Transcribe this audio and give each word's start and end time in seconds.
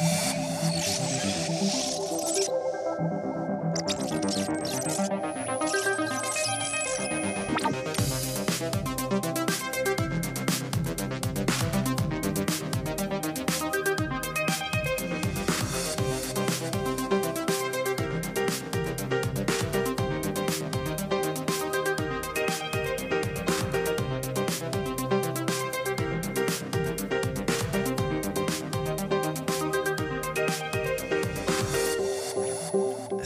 you 0.00 0.29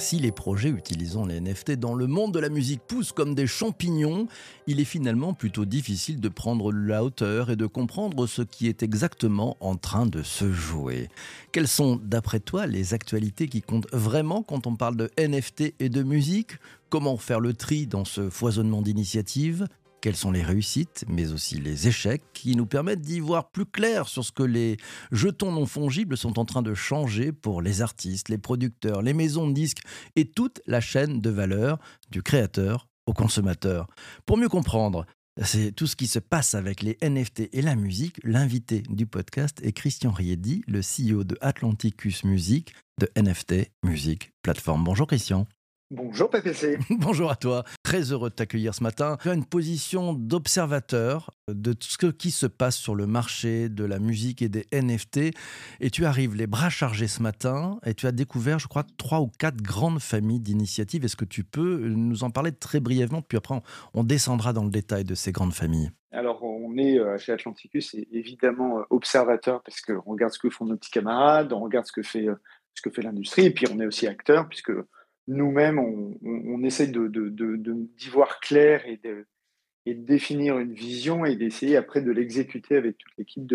Si 0.04 0.18
les 0.18 0.32
projets 0.32 0.68
utilisant 0.68 1.24
les 1.24 1.40
NFT 1.40 1.78
dans 1.78 1.94
le 1.94 2.06
monde 2.06 2.34
de 2.34 2.38
la 2.38 2.50
musique 2.50 2.82
poussent 2.86 3.12
comme 3.12 3.34
des 3.34 3.46
champignons, 3.46 4.28
il 4.66 4.78
est 4.78 4.84
finalement 4.84 5.32
plutôt 5.32 5.64
difficile 5.64 6.20
de 6.20 6.28
prendre 6.28 6.72
la 6.72 7.02
hauteur 7.02 7.48
et 7.48 7.56
de 7.56 7.64
comprendre 7.64 8.26
ce 8.26 8.42
qui 8.42 8.68
est 8.68 8.82
exactement 8.82 9.56
en 9.60 9.76
train 9.76 10.04
de 10.04 10.22
se 10.22 10.52
jouer. 10.52 11.08
Quelles 11.52 11.68
sont, 11.68 11.98
d'après 12.04 12.40
toi, 12.40 12.66
les 12.66 12.92
actualités 12.92 13.48
qui 13.48 13.62
comptent 13.62 13.90
vraiment 13.94 14.42
quand 14.42 14.66
on 14.66 14.76
parle 14.76 14.96
de 14.96 15.10
NFT 15.18 15.72
et 15.80 15.88
de 15.88 16.02
musique? 16.02 16.58
Comment 16.90 17.16
faire 17.16 17.40
le 17.40 17.54
tri 17.54 17.86
dans 17.86 18.04
ce 18.04 18.28
foisonnement 18.28 18.82
d'initiatives? 18.82 19.66
Quelles 20.04 20.16
sont 20.16 20.32
les 20.32 20.42
réussites, 20.42 21.06
mais 21.08 21.32
aussi 21.32 21.58
les 21.58 21.88
échecs, 21.88 22.22
qui 22.34 22.56
nous 22.56 22.66
permettent 22.66 23.00
d'y 23.00 23.20
voir 23.20 23.48
plus 23.48 23.64
clair 23.64 24.06
sur 24.06 24.22
ce 24.22 24.32
que 24.32 24.42
les 24.42 24.76
jetons 25.12 25.50
non 25.50 25.64
fongibles 25.64 26.18
sont 26.18 26.38
en 26.38 26.44
train 26.44 26.60
de 26.60 26.74
changer 26.74 27.32
pour 27.32 27.62
les 27.62 27.80
artistes, 27.80 28.28
les 28.28 28.36
producteurs, 28.36 29.00
les 29.00 29.14
maisons 29.14 29.48
de 29.48 29.54
disques 29.54 29.80
et 30.14 30.26
toute 30.26 30.60
la 30.66 30.82
chaîne 30.82 31.22
de 31.22 31.30
valeur 31.30 31.78
du 32.10 32.22
créateur 32.22 32.86
au 33.06 33.14
consommateur. 33.14 33.86
Pour 34.26 34.36
mieux 34.36 34.50
comprendre, 34.50 35.06
c'est 35.42 35.72
tout 35.72 35.86
ce 35.86 35.96
qui 35.96 36.06
se 36.06 36.18
passe 36.18 36.52
avec 36.52 36.82
les 36.82 36.98
NFT 37.00 37.48
et 37.54 37.62
la 37.62 37.74
musique. 37.74 38.20
L'invité 38.24 38.82
du 38.90 39.06
podcast 39.06 39.58
est 39.62 39.72
Christian 39.72 40.10
Riedi, 40.10 40.64
le 40.66 40.80
CEO 40.82 41.24
de 41.24 41.38
Atlanticus 41.40 42.24
Music, 42.24 42.74
de 43.00 43.08
NFT 43.16 43.70
Music 43.82 44.32
Plateforme. 44.42 44.84
Bonjour 44.84 45.06
Christian. 45.06 45.46
Bonjour 45.96 46.28
PPC. 46.28 46.76
Bonjour 46.90 47.30
à 47.30 47.36
toi. 47.36 47.62
Très 47.84 48.10
heureux 48.10 48.28
de 48.28 48.34
t'accueillir 48.34 48.74
ce 48.74 48.82
matin. 48.82 49.16
Tu 49.22 49.30
as 49.30 49.34
une 49.34 49.44
position 49.44 50.12
d'observateur 50.12 51.30
de 51.46 51.72
tout 51.72 51.86
ce 51.86 52.06
qui 52.06 52.32
se 52.32 52.46
passe 52.46 52.76
sur 52.76 52.96
le 52.96 53.06
marché 53.06 53.68
de 53.68 53.84
la 53.84 54.00
musique 54.00 54.42
et 54.42 54.48
des 54.48 54.66
NFT. 54.72 55.30
Et 55.78 55.90
tu 55.90 56.04
arrives 56.04 56.34
les 56.34 56.48
bras 56.48 56.68
chargés 56.68 57.06
ce 57.06 57.22
matin 57.22 57.78
et 57.86 57.94
tu 57.94 58.08
as 58.08 58.12
découvert, 58.12 58.58
je 58.58 58.66
crois, 58.66 58.82
trois 58.96 59.20
ou 59.20 59.30
quatre 59.38 59.62
grandes 59.62 60.00
familles 60.00 60.40
d'initiatives. 60.40 61.04
Est-ce 61.04 61.14
que 61.14 61.24
tu 61.24 61.44
peux 61.44 61.86
nous 61.86 62.24
en 62.24 62.30
parler 62.30 62.50
très 62.50 62.80
brièvement? 62.80 63.22
Puis 63.22 63.38
après, 63.38 63.54
on 63.94 64.02
descendra 64.02 64.52
dans 64.52 64.64
le 64.64 64.70
détail 64.70 65.04
de 65.04 65.14
ces 65.14 65.30
grandes 65.30 65.54
familles. 65.54 65.92
Alors, 66.10 66.42
on 66.42 66.76
est 66.76 66.98
euh, 66.98 67.18
chez 67.18 67.30
Atlanticus 67.30 67.94
évidemment 68.10 68.80
euh, 68.80 68.82
observateur 68.90 69.62
parce 69.62 69.80
qu'on 69.80 70.00
regarde 70.00 70.32
ce 70.32 70.40
que 70.40 70.50
font 70.50 70.64
nos 70.64 70.76
petits 70.76 70.90
camarades, 70.90 71.52
on 71.52 71.60
regarde 71.60 71.86
ce 71.86 71.92
que 71.92 72.02
fait, 72.02 72.26
euh, 72.26 72.34
ce 72.74 72.82
que 72.82 72.90
fait 72.90 73.02
l'industrie, 73.02 73.46
et 73.46 73.50
puis 73.52 73.66
on 73.72 73.78
est 73.78 73.86
aussi 73.86 74.08
acteur 74.08 74.48
puisque 74.48 74.72
nous-mêmes, 75.26 75.78
on, 75.78 76.18
on, 76.22 76.62
essaie 76.62 76.86
d'y 76.86 78.08
voir 78.10 78.40
clair 78.40 78.86
et 78.86 78.98
de, 78.98 79.26
définir 79.86 80.58
une 80.58 80.72
vision 80.72 81.24
et 81.24 81.36
d'essayer 81.36 81.76
après 81.76 82.00
de 82.00 82.10
l'exécuter 82.10 82.76
avec 82.76 82.98
toute 82.98 83.12
l'équipe 83.18 83.46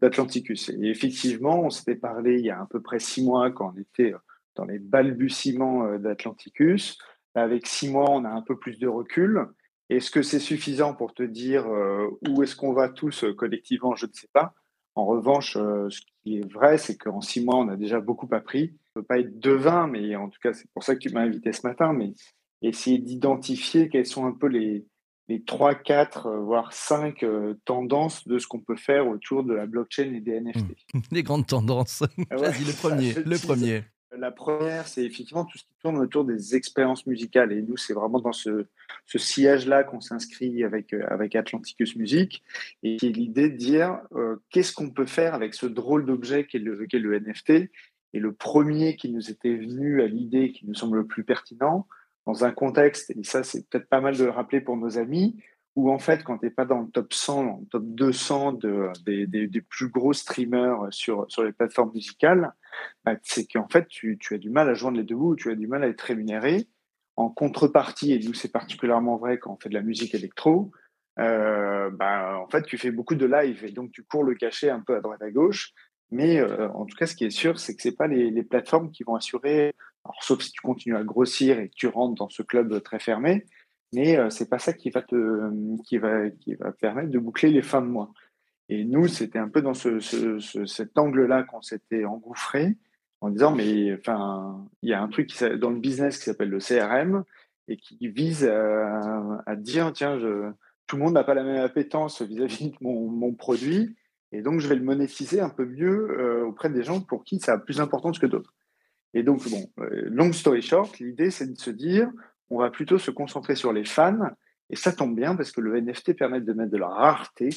d'Atlanticus. 0.00 0.70
Et 0.70 0.88
effectivement, 0.88 1.62
on 1.62 1.70
s'était 1.70 1.94
parlé 1.94 2.38
il 2.38 2.44
y 2.44 2.50
a 2.50 2.60
à 2.60 2.66
peu 2.66 2.80
près 2.80 2.98
six 2.98 3.22
mois 3.24 3.50
quand 3.50 3.72
on 3.74 3.80
était 3.80 4.14
dans 4.56 4.64
les 4.64 4.78
balbutiements 4.78 5.86
euh, 5.86 5.98
d'Atlanticus. 5.98 6.98
Avec 7.34 7.66
six 7.66 7.88
mois, 7.88 8.10
on 8.10 8.24
a 8.24 8.30
un 8.30 8.42
peu 8.42 8.58
plus 8.58 8.78
de 8.78 8.86
recul. 8.86 9.46
Est-ce 9.90 10.10
que 10.10 10.22
c'est 10.22 10.38
suffisant 10.38 10.94
pour 10.94 11.14
te 11.14 11.22
dire 11.22 11.66
euh, 11.66 12.08
où 12.28 12.42
est-ce 12.42 12.56
qu'on 12.56 12.72
va 12.72 12.88
tous 12.88 13.24
euh, 13.24 13.34
collectivement? 13.34 13.94
Je 13.96 14.06
ne 14.06 14.12
sais 14.12 14.28
pas. 14.32 14.54
En 14.94 15.06
revanche, 15.06 15.54
ce 15.54 16.00
qui 16.22 16.38
est 16.38 16.52
vrai, 16.52 16.78
c'est 16.78 16.96
qu'en 16.96 17.20
six 17.20 17.44
mois, 17.44 17.56
on 17.56 17.66
a 17.66 17.74
déjà 17.74 17.98
beaucoup 17.98 18.28
appris 18.30 18.76
peut 18.94 19.02
pas 19.02 19.18
être 19.18 19.38
devin, 19.38 19.86
mais 19.86 20.16
en 20.16 20.28
tout 20.28 20.38
cas, 20.42 20.52
c'est 20.52 20.70
pour 20.72 20.82
ça 20.82 20.94
que 20.94 21.00
tu 21.00 21.10
m'as 21.10 21.22
invité 21.22 21.52
ce 21.52 21.66
matin, 21.66 21.92
mais 21.92 22.14
essayer 22.62 22.98
d'identifier 22.98 23.88
quelles 23.88 24.06
sont 24.06 24.26
un 24.26 24.32
peu 24.32 24.46
les, 24.46 24.86
les 25.28 25.42
3, 25.42 25.74
4, 25.74 26.26
euh, 26.26 26.40
voire 26.40 26.72
5 26.72 27.22
euh, 27.22 27.54
tendances 27.64 28.26
de 28.26 28.38
ce 28.38 28.46
qu'on 28.46 28.60
peut 28.60 28.76
faire 28.76 29.08
autour 29.08 29.44
de 29.44 29.54
la 29.54 29.66
blockchain 29.66 30.12
et 30.14 30.20
des 30.20 30.40
NFT. 30.40 30.76
Mmh. 30.94 31.00
Les 31.12 31.22
grandes 31.22 31.46
tendances. 31.46 32.02
Ah 32.30 32.36
Vas-y, 32.36 32.64
le 32.64 32.72
premier. 32.72 33.14
Le 33.14 33.38
premier. 33.38 33.84
La 34.16 34.30
première, 34.30 34.86
c'est 34.86 35.04
effectivement 35.04 35.44
tout 35.44 35.58
ce 35.58 35.64
qui 35.64 35.74
tourne 35.82 35.98
autour 35.98 36.24
des 36.24 36.54
expériences 36.54 37.04
musicales. 37.04 37.50
Et 37.50 37.62
nous, 37.62 37.76
c'est 37.76 37.94
vraiment 37.94 38.20
dans 38.20 38.32
ce, 38.32 38.66
ce 39.06 39.18
sillage-là 39.18 39.82
qu'on 39.82 40.00
s'inscrit 40.00 40.62
avec, 40.62 40.92
euh, 40.92 41.04
avec 41.08 41.34
Atlanticus 41.34 41.96
Music. 41.96 42.44
Et 42.84 42.96
qui 42.96 43.08
est 43.08 43.10
l'idée 43.10 43.50
de 43.50 43.56
dire 43.56 43.98
qu'est-ce 44.50 44.72
qu'on 44.72 44.90
peut 44.90 45.06
faire 45.06 45.34
avec 45.34 45.54
ce 45.54 45.66
drôle 45.66 46.06
d'objet 46.06 46.46
qu'est 46.46 46.60
le, 46.60 46.86
qu'est 46.86 47.00
le 47.00 47.18
NFT 47.18 47.70
et 48.14 48.20
le 48.20 48.32
premier 48.32 48.96
qui 48.96 49.10
nous 49.10 49.30
était 49.30 49.56
venu 49.56 50.00
à 50.00 50.06
l'idée, 50.06 50.52
qui 50.52 50.66
nous 50.66 50.74
semble 50.74 50.98
le 50.98 51.06
plus 51.06 51.24
pertinent, 51.24 51.86
dans 52.26 52.44
un 52.44 52.52
contexte, 52.52 53.10
et 53.10 53.24
ça 53.24 53.42
c'est 53.42 53.68
peut-être 53.68 53.88
pas 53.88 54.00
mal 54.00 54.16
de 54.16 54.24
le 54.24 54.30
rappeler 54.30 54.60
pour 54.60 54.76
nos 54.76 54.96
amis, 54.98 55.36
où 55.76 55.90
en 55.90 55.98
fait, 55.98 56.22
quand 56.22 56.38
tu 56.38 56.46
n'es 56.46 56.50
pas 56.52 56.64
dans 56.64 56.80
le 56.80 56.88
top 56.88 57.12
100, 57.12 57.44
dans 57.44 57.58
le 57.58 57.66
top 57.66 57.84
200 57.84 58.52
de, 58.52 58.90
des, 59.04 59.60
plus 59.60 59.88
gros 59.88 60.12
streamers 60.12 60.86
sur, 60.90 61.26
sur 61.28 61.42
les 61.42 61.52
plateformes 61.52 61.90
musicales, 61.92 62.52
bah, 63.04 63.16
c'est 63.24 63.46
qu'en 63.46 63.68
fait, 63.68 63.88
tu, 63.88 64.16
tu, 64.18 64.34
as 64.34 64.38
du 64.38 64.50
mal 64.50 64.68
à 64.68 64.74
joindre 64.74 64.98
les 64.98 65.04
deux 65.04 65.16
bouts, 65.16 65.34
tu 65.34 65.50
as 65.50 65.56
du 65.56 65.66
mal 65.66 65.82
à 65.82 65.88
être 65.88 66.02
rémunéré. 66.02 66.68
En 67.16 67.28
contrepartie, 67.28 68.12
et 68.12 68.18
nous 68.20 68.34
c'est 68.34 68.50
particulièrement 68.50 69.16
vrai 69.16 69.38
quand 69.38 69.52
on 69.52 69.56
fait 69.56 69.68
de 69.68 69.74
la 69.74 69.82
musique 69.82 70.14
électro, 70.14 70.72
euh, 71.18 71.90
bah, 71.90 72.40
en 72.40 72.48
fait, 72.48 72.62
tu 72.62 72.78
fais 72.78 72.90
beaucoup 72.90 73.14
de 73.14 73.26
live 73.26 73.64
et 73.64 73.70
donc 73.70 73.92
tu 73.92 74.02
cours 74.02 74.24
le 74.24 74.34
cachet 74.34 74.70
un 74.70 74.80
peu 74.80 74.96
à 74.96 75.00
droite 75.00 75.22
à 75.22 75.30
gauche. 75.30 75.72
Mais 76.14 76.38
euh, 76.38 76.68
en 76.70 76.86
tout 76.86 76.96
cas, 76.96 77.08
ce 77.08 77.16
qui 77.16 77.24
est 77.24 77.30
sûr, 77.30 77.58
c'est 77.58 77.74
que 77.74 77.82
ce 77.82 77.88
pas 77.88 78.06
les, 78.06 78.42
plateformes 78.44 78.92
qui 78.92 79.02
vont 79.02 79.16
assurer, 79.16 79.74
sauf 80.20 80.40
si 80.42 80.52
tu 80.52 80.60
continues 80.60 80.96
à 80.96 81.02
grossir 81.02 81.58
et 81.58 81.68
que 81.68 81.74
tu 81.74 81.88
rentres 81.88 82.14
dans 82.14 82.28
ce 82.28 82.44
club 82.44 82.80
très 82.84 83.00
fermé, 83.00 83.46
mais 83.92 84.16
euh, 84.16 84.30
c'est 84.30 84.48
pas 84.48 84.60
ça 84.60 84.72
qui 84.72 84.90
va 84.90 85.02
te, 85.02 85.50
qui 85.82 85.98
va, 85.98 86.30
qui 86.30 86.54
va 86.54 86.70
permettre 86.70 87.10
de 87.10 87.18
boucler 87.18 87.50
les 87.50 87.62
fins 87.62 87.82
de 87.82 87.88
mois. 87.88 88.12
Et 88.68 88.84
nous, 88.84 89.08
c'était 89.08 89.40
un 89.40 89.48
peu 89.48 89.60
dans 89.60 89.74
ce, 89.74 89.98
cet 90.66 90.96
angle-là 90.96 91.42
qu'on 91.42 91.62
s'était 91.62 92.04
engouffré 92.04 92.76
en 93.20 93.30
disant, 93.30 93.52
mais 93.52 93.92
enfin, 93.94 94.64
il 94.82 94.90
y 94.90 94.94
a 94.94 95.02
un 95.02 95.08
truc 95.08 95.36
dans 95.58 95.70
le 95.70 95.80
business 95.80 96.18
qui 96.18 96.24
s'appelle 96.24 96.48
le 96.48 96.60
CRM 96.60 97.24
et 97.66 97.76
qui 97.76 98.06
vise 98.06 98.44
à, 98.44 99.56
dire, 99.56 99.92
tiens, 99.92 100.16
tout 100.86 100.96
le 100.96 101.02
monde 101.02 101.14
n'a 101.14 101.24
pas 101.24 101.34
la 101.34 101.42
même 101.42 101.62
appétence 101.64 102.22
vis-à-vis 102.22 102.70
de 102.70 102.76
mon, 102.82 103.08
mon 103.08 103.32
produit 103.34 103.96
et 104.34 104.42
donc, 104.42 104.58
je 104.58 104.66
vais 104.66 104.74
le 104.74 104.82
monétiser 104.82 105.40
un 105.40 105.48
peu 105.48 105.64
mieux 105.64 106.10
euh, 106.10 106.44
auprès 106.44 106.68
des 106.68 106.82
gens 106.82 107.00
pour 107.00 107.22
qui 107.22 107.38
ça 107.38 107.52
a 107.52 107.58
plus 107.58 107.76
d'importance 107.76 108.18
que 108.18 108.26
d'autres. 108.26 108.52
Et 109.14 109.22
donc, 109.22 109.48
bon, 109.48 109.70
euh, 109.78 110.08
long 110.10 110.32
story 110.32 110.60
short, 110.60 110.98
l'idée, 110.98 111.30
c'est 111.30 111.46
de 111.46 111.56
se 111.56 111.70
dire, 111.70 112.10
on 112.50 112.58
va 112.58 112.70
plutôt 112.70 112.98
se 112.98 113.12
concentrer 113.12 113.54
sur 113.54 113.72
les 113.72 113.84
fans. 113.84 114.30
Et 114.70 114.76
ça 114.76 114.92
tombe 114.92 115.14
bien 115.14 115.36
parce 115.36 115.52
que 115.52 115.60
le 115.60 115.80
NFT 115.80 116.16
permet 116.16 116.40
de 116.40 116.52
mettre 116.52 116.72
de 116.72 116.78
la 116.78 116.88
rareté 116.88 117.50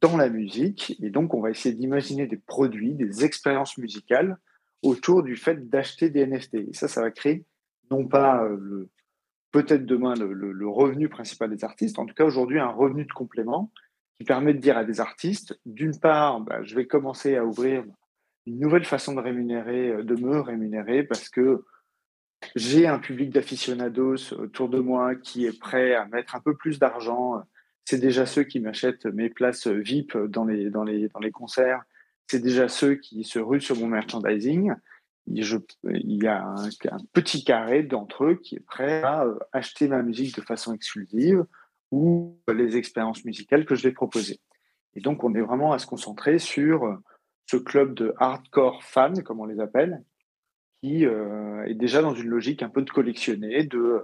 dans 0.00 0.16
la 0.16 0.30
musique. 0.30 0.96
Et 1.02 1.10
donc, 1.10 1.34
on 1.34 1.42
va 1.42 1.50
essayer 1.50 1.74
d'imaginer 1.74 2.26
des 2.26 2.38
produits, 2.38 2.94
des 2.94 3.26
expériences 3.26 3.76
musicales 3.76 4.38
autour 4.82 5.22
du 5.22 5.36
fait 5.36 5.68
d'acheter 5.68 6.08
des 6.08 6.26
NFT. 6.26 6.54
Et 6.54 6.72
ça, 6.72 6.88
ça 6.88 7.02
va 7.02 7.10
créer 7.10 7.44
non 7.90 8.06
pas 8.06 8.42
euh, 8.44 8.88
peut-être 9.50 9.84
demain 9.84 10.14
le, 10.14 10.68
revenu 10.68 11.10
principal 11.10 11.50
des 11.50 11.64
artistes, 11.64 11.98
en 11.98 12.06
tout 12.06 12.14
cas 12.14 12.24
aujourd'hui 12.24 12.58
un 12.58 12.68
revenu 12.68 13.04
de 13.04 13.12
complément 13.12 13.72
qui 14.18 14.24
permet 14.24 14.52
de 14.52 14.58
dire 14.58 14.76
à 14.76 14.84
des 14.84 15.00
artistes, 15.00 15.58
d'une 15.64 15.98
part, 15.98 16.40
bah, 16.40 16.62
je 16.64 16.74
vais 16.74 16.86
commencer 16.86 17.36
à 17.36 17.44
ouvrir 17.44 17.84
une 18.46 18.58
nouvelle 18.58 18.84
façon 18.84 19.14
de 19.14 19.20
rémunérer, 19.20 19.90
euh, 19.90 20.02
de 20.02 20.16
me 20.16 20.40
rémunérer, 20.40 21.04
parce 21.04 21.28
que 21.28 21.64
j'ai 22.56 22.86
un 22.86 22.98
public 22.98 23.30
d'aficionados 23.30 24.32
autour 24.34 24.68
de 24.68 24.78
moi 24.78 25.14
qui 25.14 25.46
est 25.46 25.58
prêt 25.58 25.94
à 25.94 26.06
mettre 26.06 26.34
un 26.34 26.40
peu 26.40 26.56
plus 26.56 26.78
d'argent. 26.78 27.42
C'est 27.84 27.98
déjà 27.98 28.26
ceux 28.26 28.44
qui 28.44 28.60
m'achètent 28.60 29.06
mes 29.06 29.28
places 29.28 29.66
VIP 29.66 30.16
dans 30.16 30.44
les, 30.44 30.70
dans 30.70 30.84
les, 30.84 31.08
dans 31.08 31.20
les 31.20 31.30
concerts. 31.30 31.82
C'est 32.28 32.40
déjà 32.40 32.68
ceux 32.68 32.94
qui 32.94 33.24
se 33.24 33.38
ruent 33.38 33.60
sur 33.60 33.76
mon 33.76 33.86
merchandising. 33.86 34.72
Il 35.26 36.22
y 36.22 36.26
a 36.26 36.42
un, 36.42 36.66
un 36.66 36.98
petit 37.12 37.44
carré 37.44 37.82
d'entre 37.82 38.24
eux 38.24 38.34
qui 38.36 38.56
est 38.56 38.64
prêt 38.64 39.02
à 39.02 39.24
euh, 39.24 39.38
acheter 39.52 39.88
ma 39.88 40.02
musique 40.02 40.36
de 40.36 40.42
façon 40.42 40.74
exclusive 40.74 41.44
ou 41.90 42.38
les 42.52 42.76
expériences 42.76 43.24
musicales 43.24 43.64
que 43.64 43.74
je 43.74 43.82
vais 43.82 43.92
proposer. 43.92 44.40
Et 44.94 45.00
donc, 45.00 45.24
on 45.24 45.34
est 45.34 45.40
vraiment 45.40 45.72
à 45.72 45.78
se 45.78 45.86
concentrer 45.86 46.38
sur 46.38 46.98
ce 47.46 47.56
club 47.56 47.94
de 47.94 48.14
hardcore 48.18 48.82
fans, 48.82 49.22
comme 49.24 49.40
on 49.40 49.46
les 49.46 49.60
appelle, 49.60 50.02
qui 50.82 51.06
euh, 51.06 51.64
est 51.64 51.74
déjà 51.74 52.02
dans 52.02 52.14
une 52.14 52.28
logique 52.28 52.62
un 52.62 52.68
peu 52.68 52.82
de 52.82 52.90
collectionner, 52.90 53.64
de 53.64 54.02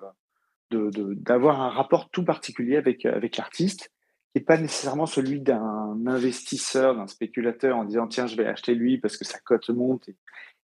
d'avoir 0.71 1.61
un 1.61 1.69
rapport 1.69 2.11
tout 2.11 2.25
particulier 2.25 2.77
avec, 2.77 3.07
avec 3.07 3.37
l'artiste, 3.37 3.93
qui 4.33 4.41
n'est 4.41 4.45
pas 4.45 4.59
nécessairement 4.59 5.07
celui 5.07 5.41
d'un 5.41 5.97
investisseur, 6.07 6.97
d'un 6.97 7.07
spéculateur 7.07 7.77
en 7.77 7.85
disant 7.85 8.09
tiens, 8.09 8.27
je 8.27 8.37
vais 8.37 8.47
acheter 8.47 8.75
lui 8.75 8.99
parce 8.99 9.17
que 9.17 9.25
sa 9.25 9.39
cote 9.39 9.69
monte 9.71 10.09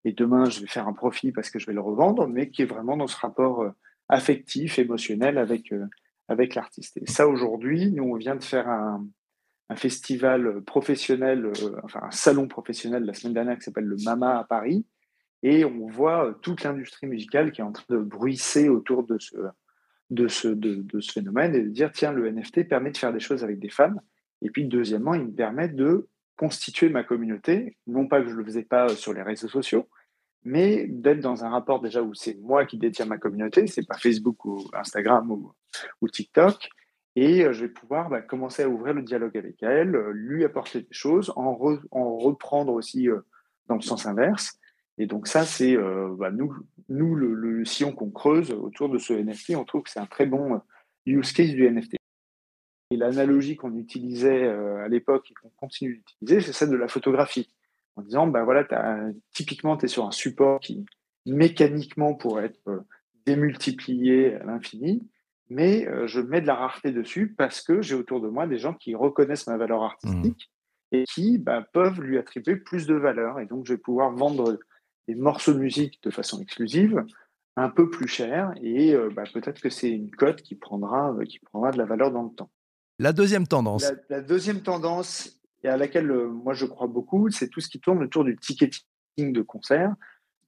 et, 0.05 0.13
demain 0.13 0.47
je 0.47 0.61
vais 0.61 0.67
faire 0.67 0.89
un 0.89 0.95
profit 0.95 1.31
parce 1.31 1.51
que 1.51 1.61
je 1.61 1.67
vais 1.67 1.75
le 1.75 1.81
revendre, 1.81 2.27
mais 2.27 2.51
qui 2.51 2.63
est 2.63 2.67
vraiment 2.67 2.97
dans 2.97 3.07
ce 3.07 3.17
rapport 3.17 3.63
euh, 3.63 3.71
affectif, 4.09 4.81
émotionnel 4.81 5.39
avec, 5.39 5.73
euh, 5.73 5.87
avec 6.31 6.55
l'artiste. 6.55 6.97
Et 6.97 7.07
ça, 7.07 7.27
aujourd'hui, 7.29 7.91
nous, 7.91 8.05
on 8.05 8.15
vient 8.15 8.37
de 8.37 8.45
faire 8.45 8.69
un, 8.69 9.07
festival 9.77 10.63
professionnel, 10.63 11.45
euh, 11.45 11.77
enfin 11.85 12.01
un 12.03 12.11
salon 12.11 12.49
professionnel 12.49 13.05
la 13.05 13.15
semaine 13.15 13.35
dernière 13.35 13.57
qui 13.57 13.63
s'appelle 13.63 13.85
le 13.85 13.97
MAMA 14.05 14.41
à 14.41 14.43
Paris. 14.43 14.85
Et 15.45 15.65
on 15.65 15.87
voit 15.87 16.37
toute 16.43 16.65
l'industrie 16.65 17.07
musicale 17.07 17.53
qui 17.53 17.61
est 17.61 17.65
en 17.65 17.71
train 17.71 17.85
de 17.89 17.99
bruisser 17.99 18.69
autour 18.69 19.05
de 19.05 19.17
ce, 19.21 19.37
de 20.11 20.27
ce, 20.27 20.49
de, 20.49 21.01
ce 21.01 21.13
phénomène 21.13 21.55
et 21.55 21.63
de 21.63 21.69
dire 21.69 21.93
tiens, 21.93 22.11
le 22.13 22.29
NFT 22.33 22.69
permet 22.69 22.91
de 22.91 22.97
faire 22.97 23.13
des 23.13 23.21
choses 23.21 23.45
avec 23.45 23.61
des 23.61 23.71
fans. 23.71 23.95
Et 24.43 24.51
puis, 24.51 24.67
deuxièmement, 24.67 25.15
il 25.15 25.27
me 25.27 25.33
permet 25.33 25.69
de 25.69 26.09
constituer 26.37 26.89
ma 26.89 27.05
communauté, 27.05 27.77
non 27.87 28.09
pas 28.09 28.21
que 28.23 28.29
je 28.29 28.33
ne 28.33 28.39
le 28.39 28.45
faisais 28.45 28.65
pas 28.65 28.89
sur 28.89 29.13
les 29.13 29.23
réseaux 29.23 29.49
sociaux, 29.49 29.89
mais 30.45 30.87
d'être 30.89 31.21
dans 31.21 31.45
un 31.45 31.51
rapport 31.51 31.81
déjà 31.81 32.03
où 32.03 32.15
c'est 32.15 32.35
moi 32.41 32.65
qui 32.65 32.79
détiens 32.79 33.07
ma 33.07 33.19
communauté, 33.19 33.67
c'est 33.67 33.87
pas 33.87 33.99
Facebook 33.99 34.45
ou 34.45 34.65
Instagram 34.73 35.31
ou, 35.31 36.09
TikTok, 36.09 36.69
et 37.17 37.45
euh, 37.45 37.53
je 37.53 37.63
vais 37.63 37.69
pouvoir 37.69 38.09
bah, 38.09 38.23
commencer 38.23 38.63
à 38.63 38.69
ouvrir 38.69 38.95
le 38.95 39.03
dialogue 39.03 39.37
avec 39.37 39.63
elle, 39.63 39.95
euh, 39.95 40.13
lui 40.13 40.45
apporter 40.45 40.83
des 40.83 40.89
choses, 40.91 41.33
en, 41.37 41.59
en 41.91 42.17
reprendre 42.17 42.73
aussi 42.73 43.09
euh, 43.09 43.21
dans 43.67 43.75
le 43.75 43.83
sens 43.83 44.07
inverse. 44.07 44.59
Et 44.99 45.07
donc 45.07 45.27
ça, 45.29 45.45
c'est 45.47 45.77
bah, 46.19 46.31
nous 46.31 47.15
le, 47.15 47.65
sillon 47.65 47.93
qu'on 47.93 48.11
creuse 48.11 48.51
autour 48.51 48.91
de 48.91 48.99
ce 48.99 49.15
NFT, 49.15 49.55
on 49.57 49.65
trouve 49.65 49.83
que 49.83 49.91
c'est 49.91 50.01
un 50.01 50.05
très 50.07 50.27
bon 50.27 50.61
use 51.07 51.33
case 51.33 51.53
du 51.53 51.67
NFT. 51.71 51.97
Et 52.91 52.97
l'analogie 52.97 53.57
qu'on 53.57 53.75
utilisait 53.77 54.47
à 54.47 54.89
l'époque 54.89 55.31
et 55.31 55.35
qu'on 55.35 55.49
continue 55.57 56.03
d'utiliser, 56.05 56.43
c'est 56.43 56.53
celle 56.53 56.69
de 56.69 56.77
la 56.77 56.89
photographie. 56.89 57.49
En 58.01 58.03
disant, 58.03 58.27
bah 58.27 58.45
voilà, 58.45 58.67
as, 58.71 59.11
typiquement, 59.33 59.77
tu 59.77 59.85
es 59.85 59.89
sur 59.89 60.07
un 60.07 60.11
support 60.11 60.61
qui 60.61 60.85
mécaniquement 61.27 62.15
pourrait 62.15 62.47
être 62.47 62.85
démultiplié 63.27 64.35
à 64.37 64.45
l'infini, 64.45 65.07
mais 65.51 65.87
je 66.07 66.21
mets 66.21 66.41
de 66.41 66.47
la 66.47 66.55
rareté 66.55 66.93
dessus 66.93 67.35
parce 67.37 67.61
que 67.61 67.83
j'ai 67.83 67.95
autour 67.95 68.21
de 68.21 68.29
moi 68.29 68.47
des 68.47 68.59
gens 68.59 68.73
qui 68.73 68.95
reconnaissent 68.95 69.47
ma 69.47 69.59
valeur 69.59 69.83
artistique 69.83 70.51
mmh. 70.93 70.97
et 70.97 71.05
qui 71.05 71.39
bah, 71.39 71.67
peuvent 71.73 72.01
lui 72.01 72.19
attribuer 72.19 72.57
plus 72.57 72.87
de 72.87 72.95
valeur. 72.95 73.39
Et 73.39 73.47
donc, 73.47 73.67
je 73.67 73.75
vais 73.75 73.79
pouvoir 73.79 74.11
vendre 74.13 74.59
des 75.07 75.15
morceaux 75.15 75.53
de 75.53 75.59
musique 75.59 76.03
de 76.03 76.11
façon 76.11 76.41
exclusive, 76.41 77.05
un 77.57 77.69
peu 77.69 77.91
plus 77.91 78.09
cher, 78.09 78.55
et 78.63 78.97
bah, 79.15 79.25
peut-être 79.33 79.61
que 79.61 79.69
c'est 79.69 79.91
une 79.91 80.11
cote 80.11 80.41
qui 80.41 80.55
prendra, 80.55 81.15
qui 81.29 81.39
prendra 81.41 81.71
de 81.71 81.79
la 81.79 81.85
valeur 81.85 82.11
dans 82.11 82.23
le 82.23 82.31
temps. 82.31 82.51
La 83.01 83.15
deuxième 83.15 83.47
tendance. 83.47 83.91
La, 84.11 84.21
deuxième 84.21 84.61
tendance, 84.61 85.40
et 85.63 85.69
à 85.69 85.77
laquelle 85.77 86.11
moi 86.11 86.55
je 86.55 86.67
crois 86.67 86.87
beaucoup, 86.87 87.31
c'est 87.31 87.49
tout 87.49 87.61
ce 87.61 87.69
qui 87.69 87.81
tourne 87.81 88.03
autour 88.03 88.25
du 88.25 88.37
ticketing 88.37 89.33
de 89.33 89.43
concert. 89.43 89.95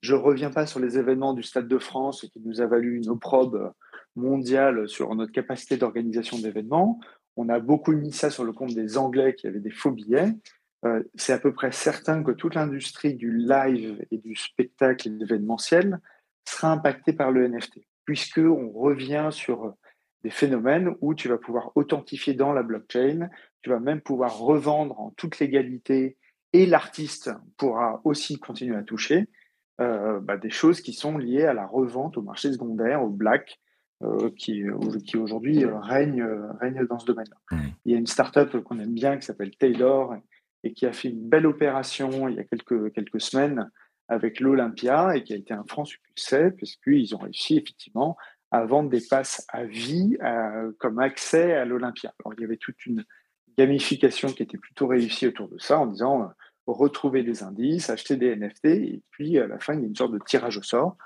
Je 0.01 0.15
ne 0.15 0.19
reviens 0.19 0.49
pas 0.49 0.65
sur 0.65 0.79
les 0.79 0.97
événements 0.97 1.33
du 1.33 1.43
Stade 1.43 1.67
de 1.67 1.77
France 1.77 2.27
qui 2.31 2.41
nous 2.41 2.61
a 2.61 2.67
valu 2.67 2.97
une 2.97 3.09
opprobe 3.09 3.71
mondiale 4.15 4.87
sur 4.89 5.13
notre 5.15 5.31
capacité 5.31 5.77
d'organisation 5.77 6.37
d'événements. 6.37 6.99
On 7.35 7.49
a 7.49 7.59
beaucoup 7.59 7.93
mis 7.93 8.11
ça 8.11 8.29
sur 8.29 8.43
le 8.43 8.53
compte 8.53 8.73
des 8.73 8.97
Anglais 8.97 9.33
qui 9.35 9.47
avaient 9.47 9.59
des 9.59 9.71
faux 9.71 9.91
billets. 9.91 10.33
Euh, 10.85 11.01
c'est 11.15 11.33
à 11.33 11.39
peu 11.39 11.53
près 11.53 11.71
certain 11.71 12.23
que 12.23 12.31
toute 12.31 12.55
l'industrie 12.55 13.15
du 13.15 13.31
live 13.31 14.05
et 14.11 14.17
du 14.17 14.35
spectacle 14.35 15.09
l'événementiel 15.09 15.99
sera 16.45 16.71
impactée 16.71 17.13
par 17.13 17.31
le 17.31 17.47
NFT, 17.47 17.79
puisqu'on 18.05 18.69
revient 18.71 19.29
sur 19.31 19.73
des 20.23 20.29
phénomènes 20.29 20.95
où 21.01 21.13
tu 21.13 21.27
vas 21.27 21.37
pouvoir 21.37 21.71
authentifier 21.75 22.33
dans 22.33 22.53
la 22.53 22.63
blockchain, 22.63 23.29
tu 23.61 23.69
vas 23.69 23.79
même 23.79 24.01
pouvoir 24.01 24.37
revendre 24.37 24.99
en 24.99 25.11
toute 25.11 25.39
légalité 25.39 26.17
et 26.53 26.65
l'artiste 26.65 27.31
pourra 27.57 28.01
aussi 28.03 28.39
continuer 28.39 28.75
à 28.75 28.83
toucher 28.83 29.27
euh, 29.81 30.19
bah, 30.19 30.37
des 30.37 30.51
choses 30.51 30.81
qui 30.81 30.93
sont 30.93 31.17
liées 31.17 31.45
à 31.45 31.53
la 31.53 31.65
revente 31.65 32.17
au 32.17 32.21
marché 32.21 32.51
secondaire, 32.51 33.03
au 33.03 33.09
black, 33.09 33.59
euh, 34.03 34.29
qui, 34.37 34.63
qui 35.05 35.17
aujourd'hui 35.17 35.65
règne, 35.65 36.23
règne 36.59 36.85
dans 36.85 36.99
ce 36.99 37.05
domaine-là. 37.05 37.57
Mmh. 37.57 37.67
Il 37.85 37.91
y 37.91 37.95
a 37.95 37.97
une 37.97 38.07
startup 38.07 38.57
qu'on 38.63 38.79
aime 38.79 38.93
bien 38.93 39.17
qui 39.17 39.25
s'appelle 39.25 39.55
Taylor 39.55 40.15
et 40.63 40.73
qui 40.73 40.85
a 40.85 40.93
fait 40.93 41.09
une 41.09 41.27
belle 41.27 41.45
opération 41.45 42.27
il 42.27 42.35
y 42.35 42.39
a 42.39 42.43
quelques, 42.43 42.93
quelques 42.93 43.21
semaines 43.21 43.69
avec 44.07 44.39
l'Olympia 44.39 45.15
et 45.15 45.23
qui 45.23 45.33
a 45.33 45.37
été 45.37 45.53
un 45.53 45.63
franc 45.67 45.85
succès 45.85 46.51
puisqu'ils 46.51 47.15
ont 47.15 47.19
réussi 47.19 47.57
effectivement 47.57 48.17
à 48.53 48.65
vendre 48.65 48.89
des 48.89 49.01
passes 49.01 49.45
à 49.49 49.65
vie 49.65 50.17
comme 50.77 50.99
accès 50.99 51.53
à 51.53 51.65
l'Olympia. 51.65 52.13
Alors 52.23 52.33
il 52.37 52.41
y 52.41 52.45
avait 52.45 52.57
toute 52.57 52.85
une 52.85 53.03
gamification 53.57 54.29
qui 54.29 54.43
était 54.43 54.57
plutôt 54.57 54.87
réussie 54.87 55.27
autour 55.27 55.49
de 55.49 55.57
ça 55.59 55.79
en 55.79 55.87
disant 55.87 56.23
euh, 56.23 56.25
retrouver 56.67 57.23
des 57.23 57.43
indices, 57.43 57.89
acheter 57.89 58.15
des 58.15 58.35
NFT 58.35 58.65
et 58.65 59.01
puis 59.11 59.37
à 59.37 59.47
la 59.47 59.59
fin 59.59 59.73
il 59.73 59.81
y 59.81 59.83
a 59.83 59.87
une 59.87 59.95
sorte 59.95 60.13
de 60.13 60.19
tirage 60.19 60.57
au 60.57 60.63
sort. 60.63 60.97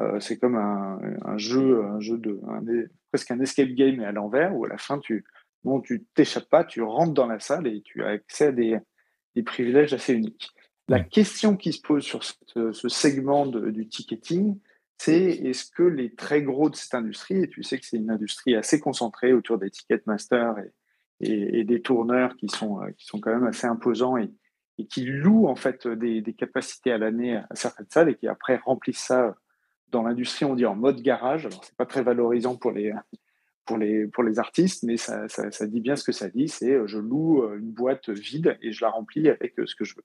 Euh, 0.00 0.20
c'est 0.20 0.38
comme 0.38 0.56
un, 0.56 0.98
un, 1.24 1.36
jeu, 1.36 1.84
un 1.84 2.00
jeu 2.00 2.16
de 2.16 2.40
presque 3.10 3.30
un 3.30 3.40
escape 3.40 3.68
game 3.68 4.00
à 4.00 4.10
l'envers 4.10 4.56
où 4.56 4.64
à 4.64 4.68
la 4.68 4.78
fin 4.78 4.98
tu 4.98 5.24
bon, 5.64 5.80
tu 5.80 6.04
t'échappes 6.14 6.48
pas, 6.48 6.64
tu 6.64 6.82
rentres 6.82 7.12
dans 7.12 7.26
la 7.26 7.38
salle 7.38 7.66
et 7.66 7.82
tu 7.82 8.02
as 8.02 8.08
accès 8.08 8.46
à 8.46 8.52
des, 8.52 8.78
des 9.34 9.42
privilèges 9.42 9.92
assez 9.92 10.14
uniques. 10.14 10.50
La 10.88 11.00
question 11.00 11.56
qui 11.56 11.72
se 11.72 11.80
pose 11.80 12.02
sur 12.02 12.22
ce, 12.24 12.88
segment 12.88 13.46
du 13.46 13.86
ticketing, 13.86 14.58
c'est 14.98 15.30
est-ce 15.30 15.70
que 15.70 15.82
les 15.82 16.14
très 16.14 16.42
gros 16.42 16.70
de 16.70 16.76
cette 16.76 16.94
industrie, 16.94 17.42
et 17.42 17.48
tu 17.48 17.62
sais 17.62 17.78
que 17.78 17.84
c'est 17.84 17.96
une 17.96 18.10
industrie 18.10 18.54
assez 18.54 18.80
concentrée 18.80 19.32
autour 19.32 19.58
des 19.58 19.70
ticketmasters 19.70 20.54
et, 21.20 21.60
et, 21.60 21.64
des 21.64 21.82
tourneurs 21.82 22.36
qui 22.36 22.48
sont, 22.48 22.82
euh, 22.82 22.90
qui 22.96 23.06
sont 23.06 23.20
quand 23.20 23.32
même 23.32 23.46
assez 23.46 23.66
imposants 23.66 24.16
et, 24.16 24.30
qui 24.88 25.04
louent 25.04 25.46
en 25.46 25.54
fait 25.54 25.86
des, 25.86 26.34
capacités 26.36 26.90
à 26.90 26.98
l'année 26.98 27.36
à 27.36 27.54
certaines 27.54 27.86
salles 27.88 28.08
et 28.08 28.16
qui 28.16 28.26
après 28.26 28.56
remplissent 28.56 29.04
ça 29.04 29.36
dans 29.92 30.02
l'industrie, 30.02 30.44
on 30.44 30.56
dit 30.56 30.66
en 30.66 30.74
mode 30.74 31.00
garage. 31.02 31.46
Alors 31.46 31.64
c'est 31.64 31.76
pas 31.76 31.86
très 31.86 32.02
valorisant 32.02 32.56
pour 32.56 32.72
les, 32.72 32.92
pour 33.64 33.78
les, 33.78 34.06
pour 34.06 34.22
les 34.22 34.38
artistes, 34.38 34.82
mais 34.82 34.96
ça, 34.96 35.28
ça, 35.28 35.66
dit 35.66 35.80
bien 35.80 35.96
ce 35.96 36.04
que 36.04 36.12
ça 36.12 36.28
dit, 36.28 36.48
c'est 36.48 36.72
euh, 36.72 36.86
je 36.86 36.98
loue 36.98 37.42
euh, 37.42 37.58
une 37.58 37.70
boîte 37.70 38.08
vide 38.10 38.58
et 38.60 38.72
je 38.72 38.84
la 38.84 38.90
remplis 38.90 39.28
avec 39.28 39.58
euh, 39.58 39.66
ce 39.66 39.74
que 39.74 39.84
je 39.84 39.94
veux. 39.94 40.04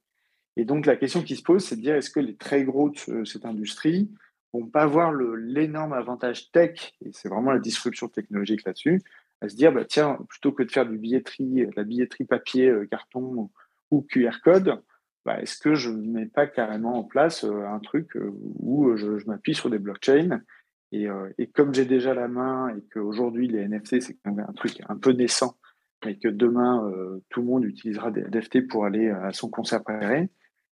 Et 0.58 0.66
donc 0.66 0.86
la 0.86 0.96
question 0.96 1.24
qui 1.24 1.36
se 1.36 1.44
pose, 1.44 1.64
c'est 1.64 1.76
de 1.76 1.82
dire 1.82 1.96
est-ce 1.96 2.10
que 2.10 2.20
les 2.20 2.36
très 2.36 2.64
gros 2.64 2.90
de 2.90 3.24
cette 3.26 3.46
industrie 3.46 4.10
vont 4.54 4.68
pas 4.68 4.86
voir 4.86 5.14
l'énorme 5.14 5.94
avantage 5.94 6.52
tech, 6.52 6.94
et 7.06 7.10
c'est 7.14 7.30
vraiment 7.30 7.52
la 7.52 7.60
disruption 7.60 8.08
technologique 8.08 8.66
là-dessus, 8.66 9.02
à 9.42 9.50
se 9.50 9.56
dire 9.56 9.72
bah, 9.72 9.86
tiens, 9.86 10.18
plutôt 10.30 10.52
que 10.52 10.64
de 10.64 10.72
faire 10.72 10.86
du 10.86 10.98
billetterie, 10.98 11.68
la 11.76 11.84
billetterie 11.84 12.26
papier, 12.26 12.74
carton 12.90 13.50
ou 13.92 14.02
QR 14.02 14.40
code, 14.44 14.82
bah, 15.26 15.42
est-ce 15.42 15.58
que 15.58 15.76
je 15.76 15.90
ne 15.90 16.08
mets 16.08 16.26
pas 16.26 16.48
carrément 16.48 16.98
en 16.98 17.04
place 17.04 17.44
un 17.44 17.80
truc 17.80 18.18
où 18.60 18.96
je, 18.96 19.26
m'appuie 19.26 19.54
sur 19.54 19.70
des 19.70 19.80
blockchains 19.80 20.42
euh, 20.94 21.30
et, 21.38 21.48
comme 21.48 21.74
j'ai 21.74 21.86
déjà 21.86 22.14
la 22.14 22.28
main 22.28 22.70
et 22.70 22.82
qu'aujourd'hui 22.94 23.48
les 23.48 23.68
NFT 23.68 24.02
c'est 24.02 24.18
un 24.26 24.54
truc 24.54 24.82
un 24.88 24.96
peu 24.96 25.12
naissant 25.12 25.58
et 26.06 26.18
que 26.18 26.30
demain 26.30 26.88
euh, 26.90 27.22
tout 27.30 27.42
le 27.42 27.48
monde 27.48 27.66
utilisera 27.66 28.12
des 28.12 28.22
NFT 28.22 28.68
pour 28.68 28.86
aller 28.86 29.10
à 29.10 29.34
son 29.34 29.50
concert 29.50 29.84
préféré, 29.84 30.30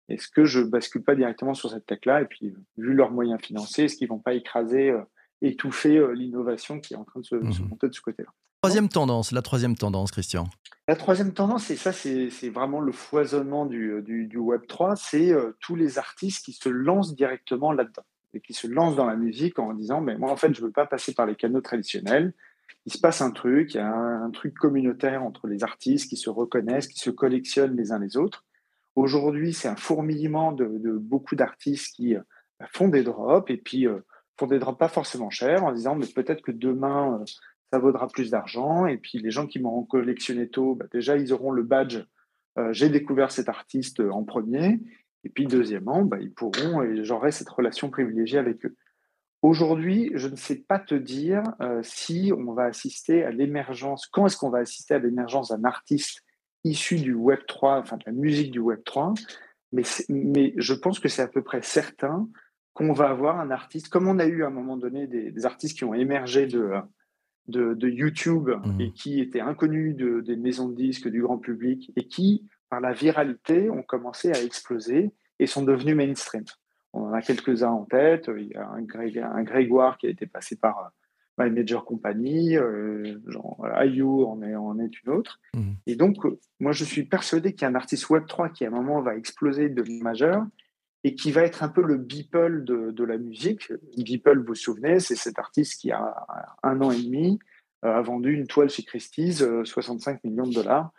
est-ce 0.08 0.28
que 0.28 0.44
je 0.44 0.61
bascule 0.61 1.02
pas 1.02 1.14
directement 1.14 1.54
sur 1.54 1.70
cette 1.70 1.87
tech-là 1.87 2.23
et 2.23 2.26
puis 2.26 2.54
vu 2.76 2.94
leurs 2.94 3.11
moyens 3.11 3.40
financiers, 3.40 3.84
est-ce 3.84 3.96
qu'ils 3.96 4.08
vont 4.08 4.18
pas 4.18 4.34
écraser, 4.34 4.90
euh, 4.90 5.00
étouffer 5.42 6.04
l'innovation 6.14 6.80
qui 6.80 6.94
est 6.94 6.96
en 6.96 7.04
train 7.04 7.20
de 7.20 7.25
se, 7.25 7.37
mmh 7.37 7.68
monter 7.68 7.88
de 7.88 7.94
ce 7.94 8.00
côté-là? 8.00 8.30
Troisième 8.62 8.88
tendance, 8.88 9.32
la 9.32 9.42
troisième 9.42 9.76
tendance, 9.76 10.11
Christian. 10.11 10.49
La 10.88 10.96
troisième 10.96 11.32
tendance, 11.32 11.70
et 11.70 11.76
ça 11.76 11.92
c'est 11.92 12.49
vraiment 12.49 12.80
le 12.80 12.92
foisonnement 12.92 13.66
du, 13.66 14.02
du, 14.02 14.26
du 14.26 14.38
Web 14.38 14.62
3, 14.68 14.96
c'est 14.96 15.32
tous 15.61 15.76
les 15.76 15.99
artistes 15.99 16.44
qui 16.44 16.52
se 16.52 16.68
lancent 16.68 17.14
directement 17.14 17.73
là-dedans 17.73 18.04
et 18.34 18.40
qui 18.40 18.52
se 18.52 18.66
lance 18.66 18.96
dans 18.96 19.06
la 19.06 19.16
musique 19.16 19.58
en 19.58 19.73
disant 19.75 20.00
mais 20.00 20.16
moi 20.16 20.30
en 20.30 20.37
fait 20.37 20.54
je 20.54 20.61
veux 20.61 20.70
pas 20.70 20.87
passer 20.87 21.14
par 21.14 21.26
les 21.26 21.34
canaux 21.34 21.61
traditionnels. 21.61 22.34
Il 22.87 22.92
se 22.92 22.99
passe 22.99 23.23
un 23.23 23.30
truc 23.30 23.75
il 23.75 23.78
y 23.78 23.80
a 23.80 23.87
un, 23.87 24.30
truc 24.30 24.54
communautaire 24.54 25.23
entre 25.23 25.46
les 25.46 25.62
artistes 25.62 26.08
qui 26.08 26.16
se 26.16 26.30
reconnaissent 26.30 26.88
qui 26.88 26.99
se 26.99 27.11
collectionnent 27.11 27.76
les 27.76 27.92
uns 27.92 27.99
les 27.99 28.16
autres 28.16 28.44
aujourd'hui 28.96 29.52
c'est 29.52 29.68
un 29.68 29.76
fourmillement 29.76 30.52
de, 30.52 30.66
beaucoup 30.98 31.36
d'artistes 31.36 31.94
qui 31.96 32.16
euh, 32.16 32.20
font 32.72 32.88
des 32.88 33.02
drops 33.02 33.50
et 33.50 33.56
puis 33.56 33.86
euh, 33.86 34.00
font 34.38 34.46
des 34.46 34.58
drops 34.58 34.78
pas 34.78 34.88
forcément 34.88 35.30
chers 35.30 35.64
en 35.64 35.72
disant 35.72 35.96
mais 35.96 36.06
peut-être 36.06 36.42
que 36.42 36.52
demain 36.52 37.20
euh, 37.20 37.24
ça 37.72 37.78
vaudra 37.78 38.08
plus 38.08 38.30
d'argent 38.30 38.86
et 38.86 38.96
puis 38.96 39.18
les 39.18 39.30
gens 39.30 39.46
qui 39.46 39.58
m'ont 39.58 39.84
collectionné 39.84 40.48
tôt 40.48 40.74
bah, 40.74 40.86
déjà 40.92 41.16
ils 41.16 41.32
auront 41.32 41.50
le 41.50 41.62
badge 41.62 41.98
j'ai 42.70 42.88
découvert 42.88 43.32
cet 43.32 43.48
artiste 43.48 43.98
en 43.98 44.22
premier 44.22 44.78
et 45.24 45.30
puis, 45.30 45.46
deuxièmement, 45.46 46.02
bah, 46.02 46.18
ils 46.20 46.32
pourront, 46.32 46.82
et 46.82 47.04
j'aurai 47.04 47.32
cette 47.32 47.48
relation 47.48 47.90
privilégiée 47.90 48.38
avec 48.38 48.64
eux. 48.66 48.76
Aujourd'hui, 49.42 50.10
je 50.14 50.28
ne 50.28 50.36
sais 50.36 50.56
pas 50.56 50.78
te 50.78 50.94
dire 50.94 51.42
si 51.82 52.32
on 52.34 52.54
va 52.54 52.64
assister 52.64 53.24
à 53.24 53.30
l'émergence, 53.30 54.06
quand 54.06 54.26
est-ce 54.26 54.38
qu'on 54.38 54.48
va 54.48 54.60
assister 54.60 54.94
à 54.94 54.98
l'émergence 54.98 55.48
d'un 55.48 55.64
artiste 55.64 56.24
issu 56.64 56.97
du 56.97 57.14
Web 57.14 57.40
3, 57.47 57.78
enfin 57.78 57.97
de 57.97 58.02
la 58.06 58.12
musique 58.12 58.50
du 58.50 58.59
Web 58.59 58.80
3, 58.85 59.14
mais, 59.73 59.83
mais 60.09 60.54
je 60.56 60.75
pense 60.75 60.99
que 60.99 61.09
c'est 61.09 61.23
à 61.23 61.28
peu 61.28 61.42
près 61.42 61.62
certain 61.62 62.28
qu'on 62.73 62.92
va 62.92 63.09
avoir 63.09 63.38
un 63.38 63.50
artiste, 63.50 63.88
comme 63.88 64.09
on 64.09 64.18
a 64.18 64.26
eu 64.26 64.42
à 64.42 64.49
un 64.49 64.50
moment 64.50 64.76
donné 64.76 65.06
des, 65.06 65.47
artistes 65.47 65.76
qui 65.78 65.85
ont 65.85 65.94
émergé 65.94 66.47
de, 66.47 66.73
de, 67.49 67.88
YouTube 67.88 68.49
Mmh. 68.49 68.80
et 68.80 68.92
qui 68.92 69.21
étaient 69.21 69.40
inconnus 69.40 69.94
de- 69.97 70.21
des 70.21 70.37
maisons 70.37 70.68
de 70.68 70.75
disques, 70.75 71.09
du 71.09 71.23
grand 71.23 71.38
public 71.38 71.92
et 71.97 72.06
qui, 72.09 72.49
par 72.71 72.80
la 72.80 72.92
viralité, 72.92 73.71
ont 73.71 73.83
commencé 73.83 74.33
à 74.33 74.42
exploser 74.42 75.12
et 75.38 75.47
sont 75.47 75.62
devenus 75.62 75.94
mainstream. 75.94 76.44
On 76.92 77.02
en 77.09 77.12
a 77.12 77.21
quelques-uns 77.23 77.71
en 77.71 77.85
tête. 77.85 78.30
Il 78.37 78.49
y 78.49 78.54
a 78.54 78.66
un, 78.68 78.83
Gré- 78.83 79.18
un 79.21 79.42
Grégoire 79.42 79.99
qui 79.99 80.06
a 80.06 80.11
été 80.11 80.26
passé 80.26 80.56
par 80.56 80.92
My 81.38 81.50
Major 81.50 81.85
Company, 81.85 82.57
euh, 82.57 83.19
genre, 83.26 83.57
voilà, 83.59 83.87
IU 83.87 84.25
en 84.25 84.41
est, 84.43 84.55
en 84.55 84.79
est 84.79 85.03
une 85.03 85.12
autre. 85.12 85.41
Mmh. 85.55 85.73
Et 85.87 85.97
donc, 85.97 86.25
euh, 86.25 86.38
moi, 86.61 86.73
je 86.73 86.85
suis 86.85 87.05
persuadé 87.05 87.53
qu'il 87.53 87.62
y 87.62 87.64
a 87.64 87.69
un 87.69 87.75
artiste 87.75 88.07
Web3 88.07 88.53
qui, 88.53 88.64
à 88.64 88.69
un 88.69 88.71
moment, 88.71 89.00
va 89.03 89.17
exploser, 89.17 89.69
devenir 89.69 90.03
majeur 90.03 90.45
et 91.03 91.14
qui 91.14 91.33
va 91.33 91.43
être 91.43 91.62
un 91.62 91.69
peu 91.69 91.83
le 91.83 91.97
Beeple 91.97 92.64
de, 92.64 92.91
de 92.91 93.05
la 93.05 93.19
musique. 93.19 93.73
Beeple, 93.97 94.38
vous 94.38 94.47
vous 94.49 94.55
souvenez, 94.55 95.00
c'est 95.00 95.17
cet 95.17 95.38
artiste 95.38 95.81
qui 95.81 95.93
a 95.93 96.26
un 96.62 96.81
an 96.81 96.91
et 96.91 97.03
demi 97.03 97.38
euh, 97.85 97.99
a 97.99 98.00
vendu 98.00 98.33
une 98.33 98.47
toile 98.47 98.71
chez 98.71 98.83
Christie's, 98.83 99.43
euh, 99.43 99.64
65 99.64 100.25
millions 100.25 100.47
de 100.47 100.55
dollars. 100.55 100.91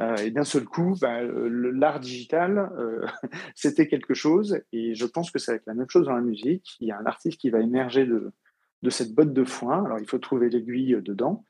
Euh, 0.00 0.16
et 0.16 0.30
d'un 0.30 0.44
seul 0.44 0.64
coup, 0.64 0.94
bah, 1.00 1.20
l'art 1.22 2.00
digital, 2.00 2.70
euh, 2.78 3.04
c'était 3.54 3.88
quelque 3.88 4.14
chose. 4.14 4.60
Et 4.72 4.94
je 4.94 5.04
pense 5.04 5.30
que 5.30 5.38
ça 5.38 5.52
va 5.52 5.56
être 5.56 5.66
la 5.66 5.74
même 5.74 5.90
chose 5.90 6.06
dans 6.06 6.14
la 6.14 6.22
musique. 6.22 6.76
Il 6.80 6.88
y 6.88 6.92
a 6.92 6.98
un 6.98 7.06
artiste 7.06 7.38
qui 7.40 7.50
va 7.50 7.60
émerger 7.60 8.06
de, 8.06 8.32
de 8.82 8.90
cette 8.90 9.14
botte 9.14 9.32
de 9.32 9.44
foin. 9.44 9.84
Alors, 9.84 9.98
il 9.98 10.06
faut 10.06 10.18
trouver 10.18 10.48
l'aiguille 10.48 10.94
euh, 10.94 11.00
dedans 11.00 11.44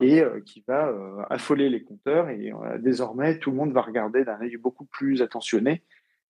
et 0.00 0.22
euh, 0.22 0.40
qui 0.40 0.64
va 0.66 0.88
euh, 0.88 1.22
affoler 1.30 1.68
les 1.70 1.82
compteurs. 1.82 2.28
Et 2.28 2.52
désormais, 2.78 3.38
tout 3.38 3.50
le 3.50 3.56
monde 3.56 3.72
va 3.72 3.82
regarder 3.82 4.24
d'un 4.24 4.40
œil 4.40 4.56
beaucoup 4.56 4.86
plus 4.86 5.22
attentionné 5.22 5.82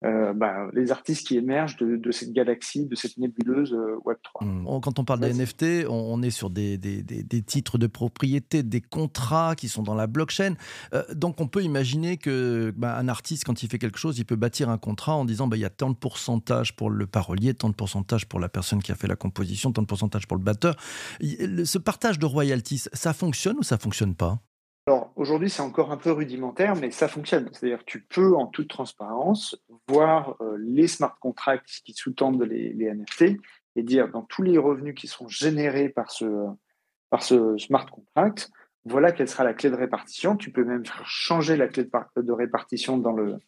euh, 0.05 0.33
bah, 0.35 0.69
les 0.73 0.93
artistes 0.93 1.27
qui 1.27 1.37
émergent 1.37 1.77
de, 1.79 1.97
de 1.97 2.11
cette 2.13 2.33
galaxie, 2.33 2.87
de 2.87 2.95
cette 2.95 3.17
nébuleuse 3.19 3.73
euh, 3.73 3.97
Web3. 4.05 4.45
Mmh. 4.45 4.67
On- 4.67 4.81
Quand 4.81 4.99
on 4.99 5.05
parle 5.05 5.21
des 5.21 5.33
NFT, 5.33 5.87
on, 5.89 6.23
est 6.23 6.31
sur 6.31 6.51
des, 6.51 6.77
des- 6.79 7.03
des- 7.03 7.23
des 7.23 7.43
titres 7.43 7.79
de 7.79 7.87
propriété, 7.87 8.63
des 8.63 8.81
contrats 8.81 9.55
qui 9.57 9.69
sont 9.69 9.83
dans 9.83 9.95
la 9.95 10.07
blockchain. 10.07 10.55
Euh, 10.93 11.03
donc 11.15 11.41
on 11.41 11.49
peut 11.49 11.63
imaginer 11.63 12.17
que 12.17 12.73
bah, 12.77 12.97
un 12.99 13.09
artiste, 13.09 13.45
quand 13.45 13.63
il 13.63 13.69
fait 13.69 13.79
quelque 13.79 13.99
chose, 13.99 14.19
il 14.19 14.25
peut 14.25 14.37
bâtir 14.37 14.69
un 14.69 14.79
contrat 14.79 15.15
en 15.17 15.25
disant 15.25 15.47
bah, 15.49 15.57
il 15.57 15.61
y 15.61 15.65
a 15.65 15.71
tant 15.71 15.91
de 15.91 15.97
pourcentage 15.97 16.77
pour 16.77 16.91
le 16.91 17.07
parolier, 17.07 17.55
tant 17.55 17.69
de 17.71 17.75
pourcentage 17.75 18.27
pour 18.27 18.41
la 18.41 18.49
personne 18.49 18.83
qui 18.83 18.93
a 18.93 18.95
fait 18.95 19.09
la 19.09 19.17
composition, 19.17 19.73
tant 19.73 19.83
de 19.83 19.87
pourcentage 19.87 20.27
pour 20.27 20.37
le 20.37 20.43
batteur. 20.43 20.77
Ce 21.21 21.79
partage 21.79 22.19
de 22.19 22.27
royalties, 22.27 22.83
ça 22.93 23.13
fonctionne 23.13 23.57
ou 23.59 23.63
ça 23.63 23.79
fonctionne 23.79 24.15
pas? 24.15 24.41
Alors 24.87 25.13
aujourd'hui, 25.17 25.49
c'est 25.49 25.63
encore 25.63 25.93
un 25.93 25.97
peu 25.97 26.13
rudimentaire, 26.13 26.77
mais 26.77 26.91
ça 26.91 27.09
fonctionne. 27.09 27.49
C'est-à-dire 27.53 27.79
que 27.79 27.91
tu 27.91 28.03
peux, 28.03 28.37
en 28.37 28.47
toute 28.47 28.69
transparence, 28.69 29.57
voir 29.89 30.37
euh, 30.43 30.59
les 30.61 30.89
smart 30.89 31.17
contracts 31.21 31.81
qui 31.87 31.95
sous-tendent 31.95 32.43
les, 32.43 32.75
NFT 32.93 33.39
et 33.77 33.83
dire 33.83 34.11
dans 34.11 34.23
tous 34.23 34.43
les 34.43 34.59
revenus 34.59 34.95
qui 34.95 35.07
sont 35.07 35.27
générés 35.27 35.89
par 35.89 36.11
ce, 36.11 37.57
smart 37.57 37.87
contract, 37.87 38.51
voilà 38.85 39.13
quelle 39.13 39.29
sera 39.29 39.45
la 39.45 39.55
clé 39.55 39.71
de 39.71 39.75
répartition. 39.75 40.37
Tu 40.37 40.53
peux 40.53 40.65
même 40.65 40.85
faire 40.85 41.07
changer 41.07 41.57
la 41.57 41.69
clé 41.69 41.85
de, 41.85 41.89
par- 41.89 42.11
de 42.15 42.33
répartition 42.33 42.99
dans 42.99 43.13
le, 43.13 43.39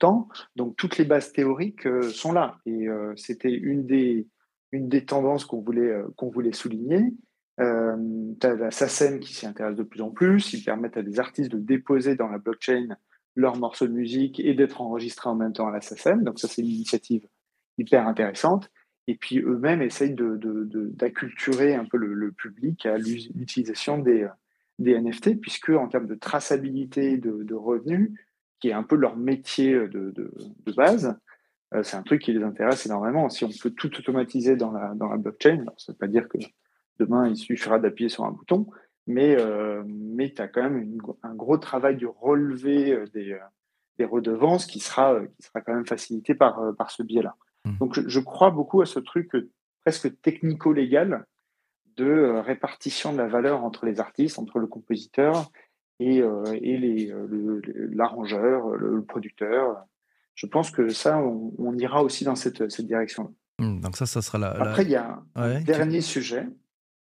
temps. 0.00 0.28
Donc 0.56 0.74
toutes 0.76 0.98
les 0.98 1.04
bases 1.04 1.32
théoriques 1.32 1.86
euh, 1.86 2.10
sont 2.10 2.32
là. 2.32 2.58
Et 2.66 2.88
euh, 2.88 3.14
c'était 3.14 3.52
une 3.52 3.86
des, 3.86 4.26
tendances 5.06 5.44
qu'on 5.44 5.60
voulait 5.60 6.52
souligner. 6.52 7.12
Euh, 7.60 7.96
tu 8.40 8.46
as 8.46 8.54
la 8.54 8.70
SACEM 8.70 9.20
qui 9.20 9.32
s'y 9.34 9.46
intéresse 9.46 9.76
de 9.76 9.82
plus 9.82 10.02
en 10.02 10.10
plus. 10.10 10.52
Ils 10.52 10.62
permettent 10.64 10.96
à 10.96 11.02
des 11.02 11.18
artistes 11.20 11.50
de 11.52 11.58
déposer 11.58 12.14
dans 12.14 12.28
la 12.28 12.38
blockchain 12.38 12.88
leurs 13.34 13.56
morceaux 13.56 13.86
de 13.86 13.92
musique 13.92 14.40
et 14.40 14.54
d'être 14.54 14.80
enregistrés 14.80 15.28
en 15.30 15.34
même 15.34 15.52
temps 15.52 15.68
à 15.68 15.72
la 15.72 15.80
SACEM. 15.80 16.22
Donc 16.24 16.38
ça, 16.38 16.48
c'est 16.48 16.62
une 16.62 16.68
initiative 16.68 17.26
hyper 17.78 18.06
intéressante. 18.06 18.70
Et 19.08 19.14
puis 19.16 19.38
eux-mêmes 19.40 19.82
essayent 19.82 20.14
de, 20.14 20.36
de- 20.36 20.64
de- 20.64 20.90
d'acculturer 20.94 21.74
un 21.74 21.84
peu 21.84 21.96
le, 21.96 22.32
public 22.32 22.86
à 22.86 22.98
l'utilisation 22.98 23.98
des, 23.98 24.26
des 24.78 24.98
NFT, 25.00 25.40
puisque 25.40 25.70
en 25.70 25.86
termes 25.88 26.06
de 26.08 26.14
traçabilité 26.14 27.16
de, 27.18 27.54
revenus, 27.54 28.10
qui 28.60 28.68
est 28.68 28.72
un 28.72 28.82
peu 28.82 28.96
leur 28.96 29.16
métier 29.16 29.74
de, 29.74 30.10
de- 30.10 30.32
de 30.66 30.72
base, 30.72 31.16
euh, 31.74 31.82
c'est 31.82 31.96
un 31.96 32.02
truc 32.02 32.22
qui 32.22 32.32
les 32.32 32.42
intéresse 32.42 32.86
énormément. 32.86 33.28
Si 33.28 33.44
on 33.44 33.50
peut 33.62 33.70
tout 33.70 33.94
automatiser 33.98 34.56
dans 34.56 34.72
la, 34.72 34.94
dans 34.94 35.08
la 35.08 35.16
blockchain, 35.18 35.60
alors 35.60 35.74
ça 35.78 35.92
ne 35.92 35.94
veut 35.94 35.98
pas 35.98 36.08
dire 36.08 36.28
que 36.28 36.38
demain 36.98 37.28
il 37.28 37.36
suffira 37.36 37.78
d'appuyer 37.78 38.08
sur 38.08 38.24
un 38.24 38.30
bouton, 38.32 38.66
mais, 39.06 39.36
euh, 39.38 39.82
mais 39.86 40.32
tu 40.32 40.42
as 40.42 40.48
quand 40.48 40.62
même 40.62 40.78
une- 40.78 41.00
un 41.22 41.34
gros 41.34 41.58
travail 41.58 41.96
de 41.96 42.06
relevé 42.06 42.92
euh, 42.92 43.06
des, 43.14 43.32
euh, 43.32 43.38
des 43.98 44.04
redevances 44.04 44.66
qui 44.66 44.80
sera, 44.80 45.20
qui 45.36 45.42
sera 45.46 45.60
quand 45.60 45.74
même 45.74 45.86
facilité 45.86 46.34
par, 46.34 46.60
par 46.76 46.90
ce 46.90 47.02
biais-là. 47.02 47.34
Mhm. 47.64 47.76
Donc 47.78 47.94
je, 47.94 48.08
je 48.08 48.20
crois 48.20 48.50
beaucoup 48.50 48.80
à 48.82 48.86
ce 48.86 48.98
truc 48.98 49.30
presque 49.84 50.20
technico-légal 50.22 51.24
de 51.96 52.40
répartition 52.44 53.12
de 53.12 53.18
la 53.18 53.26
valeur 53.26 53.64
entre 53.64 53.86
les 53.86 54.00
artistes, 54.00 54.38
entre 54.38 54.58
le 54.58 54.66
compositeur 54.66 55.50
et, 55.98 56.20
euh, 56.20 56.44
et 56.60 56.76
les, 56.76 57.06
le- 57.06 57.60
le- 57.64 57.86
l'arrangeur, 57.94 58.68
le, 58.76 58.96
le 58.96 59.02
producteur. 59.02 59.82
Je 60.34 60.46
pense 60.46 60.70
que 60.70 60.88
ça, 60.90 61.18
on, 61.18 61.54
on 61.58 61.78
ira 61.78 62.02
aussi 62.02 62.24
dans 62.24 62.34
cette, 62.34 62.70
cette 62.70 62.86
direction. 62.86 63.34
Mmh, 63.58 63.80
Donc 63.80 63.96
ça, 63.96 64.04
ça 64.04 64.20
sera 64.20 64.36
la... 64.36 64.48
Après, 64.50 64.82
il 64.82 64.90
y 64.90 64.96
a 64.96 65.18
un 65.34 65.48
Ouais, 65.48 65.58
tu- 65.60 65.64
dernier 65.64 66.02
sujet 66.02 66.46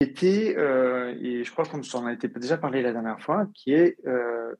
était, 0.01 0.55
euh, 0.57 1.15
et 1.21 1.43
je 1.43 1.51
crois 1.51 1.65
qu'on 1.65 1.83
s'en 1.83 2.05
a 2.05 2.15
déjà 2.15 2.57
parlé 2.57 2.81
la 2.81 2.91
dernière 2.91 3.21
fois, 3.21 3.47
qui 3.53 3.73
est 3.73 3.97
euh, 4.05 4.53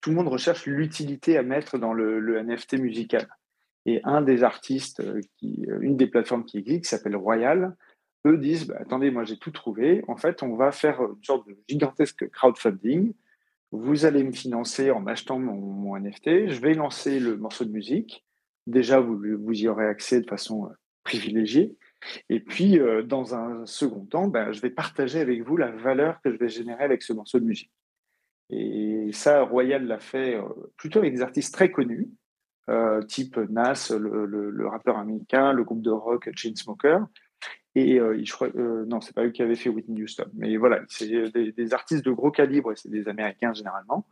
tout 0.00 0.10
le 0.10 0.16
monde 0.16 0.28
recherche 0.28 0.66
l'utilité 0.66 1.36
à 1.38 1.42
mettre 1.42 1.78
dans 1.78 1.92
le, 1.92 2.42
NFT 2.42 2.74
musical. 2.74 3.28
Et 3.84 4.00
un 4.04 4.22
des 4.22 4.44
artistes, 4.44 5.00
euh, 5.00 5.20
qui, 5.38 5.66
une 5.80 5.96
des 5.96 6.06
plateformes 6.06 6.44
qui 6.44 6.58
existe, 6.58 6.84
qui 6.84 6.88
s'appelle 6.88 7.16
Royal, 7.16 7.76
eux 8.26 8.38
disent 8.38 8.66
bah, 8.66 8.76
attendez, 8.80 9.10
moi 9.10 9.24
j'ai 9.24 9.38
tout 9.38 9.50
trouvé. 9.50 10.04
En 10.08 10.16
fait, 10.16 10.42
on 10.42 10.54
va 10.54 10.70
faire 10.70 11.00
une 11.00 11.24
sorte 11.24 11.48
de 11.48 11.56
gigantesque 11.68 12.28
crowdfunding. 12.30 13.12
Vous 13.72 14.04
allez 14.04 14.22
me 14.22 14.32
financer 14.32 14.90
en 14.90 15.00
m'achetant 15.00 15.38
mon, 15.38 15.54
mon 15.54 15.98
NFT. 15.98 16.48
Je 16.48 16.60
vais 16.60 16.74
lancer 16.74 17.18
le 17.18 17.36
morceau 17.36 17.64
de 17.64 17.72
musique. 17.72 18.24
Déjà, 18.66 19.00
vous, 19.00 19.20
vous 19.40 19.60
y 19.60 19.66
aurez 19.66 19.86
accès 19.86 20.20
de 20.20 20.28
façon 20.28 20.70
privilégiée. 21.02 21.76
Et 22.28 22.40
puis, 22.40 22.78
euh, 22.78 23.02
dans 23.02 23.34
un 23.34 23.66
second 23.66 24.04
temps, 24.04 24.28
ben, 24.28 24.52
je 24.52 24.60
vais 24.60 24.70
partager 24.70 25.20
avec 25.20 25.42
vous 25.42 25.56
la 25.56 25.70
valeur 25.70 26.20
que 26.22 26.32
je 26.32 26.36
vais 26.36 26.48
générer 26.48 26.84
avec 26.84 27.02
ce 27.02 27.12
morceau 27.12 27.40
de 27.40 27.44
musique. 27.44 27.72
Et 28.50 29.10
ça, 29.12 29.42
Royal 29.42 29.86
l'a 29.86 29.98
fait 29.98 30.36
euh, 30.36 30.42
plutôt 30.76 30.98
avec 30.98 31.14
des 31.14 31.22
artistes 31.22 31.54
très 31.54 31.70
connus, 31.70 32.10
euh, 32.68 33.02
type 33.02 33.36
Nas, 33.36 33.92
le, 33.98 34.66
rappeur 34.66 34.98
américain, 34.98 35.52
le 35.52 35.64
groupe 35.64 35.82
de 35.82 35.90
rock 35.90 36.30
Chainsmokers. 36.34 37.06
Et 37.74 37.98
je 37.98 38.32
crois, 38.32 38.50
non, 38.54 39.00
c'est 39.00 39.14
pas 39.14 39.24
eux 39.24 39.30
qui 39.30 39.40
avaient 39.40 39.54
fait 39.54 39.70
Whitney 39.70 40.02
Houston, 40.02 40.30
mais 40.34 40.58
voilà, 40.58 40.82
c'est 40.88 41.08
des, 41.30 41.52
des 41.52 41.72
artistes 41.72 42.04
de 42.04 42.10
gros 42.10 42.30
calibre, 42.30 42.74
c'est 42.76 42.90
des 42.90 43.08
Américains 43.08 43.54
généralement. 43.54 44.06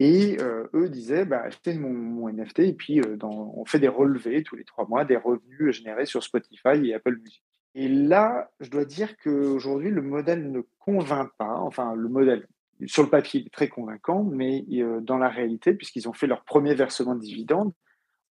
Et 0.00 0.36
euh, 0.40 0.68
eux 0.74 0.88
disaient, 0.88 1.24
bah, 1.24 1.42
achetez 1.44 1.74
mon, 1.74 2.28
NFT 2.28 2.60
et 2.60 2.72
puis 2.72 3.00
euh, 3.00 3.16
on 3.22 3.64
fait 3.64 3.80
des 3.80 3.88
relevés 3.88 4.42
tous 4.42 4.54
les 4.54 4.64
trois 4.64 4.86
mois 4.86 5.04
des 5.04 5.16
revenus 5.16 5.74
générés 5.74 6.06
sur 6.06 6.22
Spotify 6.22 6.76
et 6.84 6.94
Apple 6.94 7.16
Music. 7.16 7.42
Et 7.74 7.88
là, 7.88 8.50
je 8.60 8.70
dois 8.70 8.84
dire 8.84 9.16
qu'aujourd'hui, 9.18 9.90
le 9.90 10.02
modèle 10.02 10.50
ne 10.50 10.62
convainc 10.78 11.30
pas. 11.36 11.56
Enfin, 11.60 11.94
le 11.94 12.08
modèle, 12.08 12.46
sur 12.86 13.02
le 13.02 13.08
papier, 13.08 13.40
il 13.40 13.46
est 13.46 13.50
très 13.50 13.68
convaincant, 13.68 14.22
mais 14.24 14.64
euh, 14.72 15.00
dans 15.00 15.18
la 15.18 15.28
réalité, 15.28 15.74
puisqu'ils 15.74 16.08
ont 16.08 16.12
fait 16.12 16.26
leur 16.26 16.44
premier 16.44 16.74
versement 16.74 17.14
de 17.14 17.20
dividendes, 17.20 17.72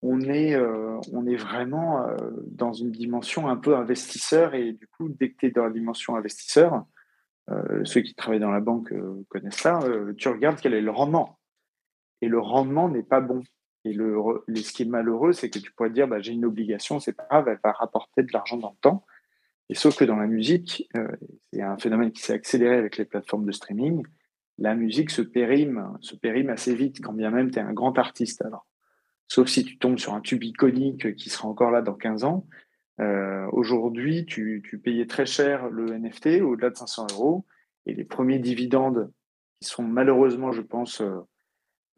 on 0.03 0.21
est, 0.21 0.55
on 1.13 1.27
est 1.27 1.37
vraiment 1.37 2.07
dans 2.47 2.73
une 2.73 2.93
dimension 2.93 3.49
un 3.49 3.57
peu 3.57 3.77
investisseur. 3.77 4.55
Et 4.55 4.73
du 4.73 4.87
coup, 4.87 5.09
dès 5.09 5.31
que 5.31 5.37
tu 5.39 5.47
es 5.47 5.51
dans 5.51 5.65
la 5.65 5.71
dimension 5.71 6.15
investisseur, 6.15 6.85
ceux 7.83 8.03
qui 8.03 8.15
travaillent 8.15 8.39
dans 8.39 8.53
la 8.53 8.61
banque 8.61 8.93
connaissent 9.29 9.57
ça, 9.57 9.81
tu 10.19 10.29
regardes 10.29 10.61
quel 10.61 10.75
est 10.75 10.83
le 10.83 10.91
rendement. 10.91 11.36
Et 12.23 12.29
le 12.29 12.41
rendement 12.41 12.89
n'est 12.89 13.03
pas 13.03 13.21
bon. 13.21 13.43
Et 13.85 13.93
le, 13.93 14.17
ce 14.55 14.73
qui 14.73 14.83
est 14.83 14.87
malheureux, 14.87 15.33
c'est 15.33 15.49
que 15.49 15.59
tu 15.59 15.71
pourrais 15.73 15.91
dire, 15.91 16.09
bah, 16.09 16.21
j'ai 16.21 16.33
une 16.33 16.45
obligation, 16.45 16.99
c'est 16.99 17.13
pas 17.13 17.27
grave, 17.31 17.49
elle 17.49 17.61
va 17.63 17.73
rapporter 17.73 18.23
de 18.23 18.33
l'argent 18.33 18.57
dans 18.57 18.71
le 18.71 18.81
temps. 18.81 19.05
Et 19.69 19.75
sauf 19.75 19.97
que 19.97 20.05
dans 20.05 20.17
la 20.17 20.27
musique, 20.27 20.89
euh, 20.97 21.09
c'est 21.53 21.63
un 21.63 21.77
phénomène 21.79 22.13
qui 22.13 22.23
s'est 22.23 22.33
accéléré 22.33 22.77
avec 22.77 22.97
les 22.97 23.05
plateformes 23.05 23.45
de 23.45 23.53
streaming. 23.53 24.05
La 24.59 24.75
musique 24.75 25.11
se 25.11 25.23
périme, 25.23 25.97
se 26.01 26.17
périme 26.17 26.51
assez 26.51 26.75
vite, 26.75 27.01
quand 27.01 27.13
bien 27.13 27.31
même 27.31 27.51
tu 27.51 27.59
es 27.59 27.63
un 27.63 27.73
grand 27.73 27.99
artiste. 27.99 28.43
Alors, 28.43 28.67
sauf 29.29 29.49
si 29.49 29.65
tu 29.65 29.79
tombes 29.79 29.99
sur 29.99 30.15
un 30.15 30.21
tube 30.21 30.43
iconique 30.45 31.15
qui 31.15 31.31
sera 31.31 31.49
encore 31.49 31.71
là 31.71 31.83
dans 31.83 31.95
15 31.95 32.25
ans. 32.25 32.47
Euh, 33.01 33.47
Aujourd'hui, 33.53 34.25
tu, 34.25 34.63
tu 34.69 34.79
payais 34.79 35.07
très 35.07 35.27
cher 35.27 35.69
le 35.69 35.97
NFT, 35.97 36.43
au-delà 36.43 36.71
de 36.71 36.77
500 36.77 37.09
euros, 37.13 37.45
et 37.87 37.95
les 37.95 38.05
premiers 38.05 38.39
dividendes, 38.39 39.13
qui 39.61 39.69
sont 39.69 39.83
malheureusement, 39.83 40.53
je 40.53 40.63
pense, 40.63 41.01
euh, 41.01 41.21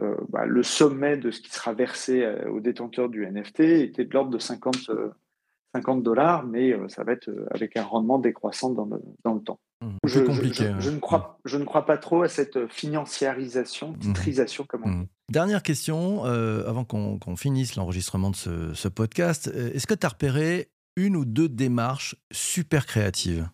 euh, 0.01 0.17
bah, 0.29 0.47
le 0.47 0.63
sommet 0.63 1.17
de 1.17 1.31
ce 1.31 1.41
qui 1.41 1.51
sera 1.51 1.73
versé 1.73 2.23
euh, 2.23 2.51
aux 2.51 2.61
détenteurs 2.61 3.09
du 3.09 3.27
NFT, 3.27 3.61
était 3.61 4.05
de 4.05 4.13
l'ordre 4.13 4.31
de 4.31 4.39
50, 4.39 4.91
euh, 4.91 5.11
50 5.75 6.03
dollars, 6.03 6.47
mais 6.47 6.73
euh, 6.73 6.89
ça 6.89 7.03
va 7.03 7.13
être 7.13 7.29
avec 7.51 7.77
un 7.77 7.83
rendement 7.83 8.19
décroissant 8.19 8.71
dans 8.71 8.85
le, 8.85 9.01
dans 9.25 9.35
le 9.35 9.41
temps. 9.41 9.59
Mmh, 9.83 9.97
Je, 10.05 10.21
ne 10.21 10.99
crois, 10.99 11.39
je 11.45 11.57
ne 11.57 11.65
crois 11.65 11.85
pas 11.85 11.99
trop 11.99 12.23
à 12.23 12.29
cette 12.29 12.69
financiarisation, 12.69 13.93
titrisation, 13.95 14.65
comme 14.69 14.83
on 14.85 14.91
dit. 14.91 14.97
Mmh. 14.97 15.09
Dernière 15.31 15.63
question, 15.63 16.25
avant 16.25 16.85
qu'on 16.85 17.37
finisse 17.37 17.77
l'enregistrement 17.77 18.31
de 18.31 18.37
ce, 18.37 18.73
ce 18.73 18.89
podcast. 18.89 19.49
Est-ce 19.49 19.87
que 19.87 19.95
tu 19.95 20.07
as 20.07 20.09
repéré 20.09 20.71
une 20.97 21.17
ou 21.17 21.27
deux 21.27 21.51
démarches 21.51 22.17
super 22.33 22.87
créatives? 22.87 23.47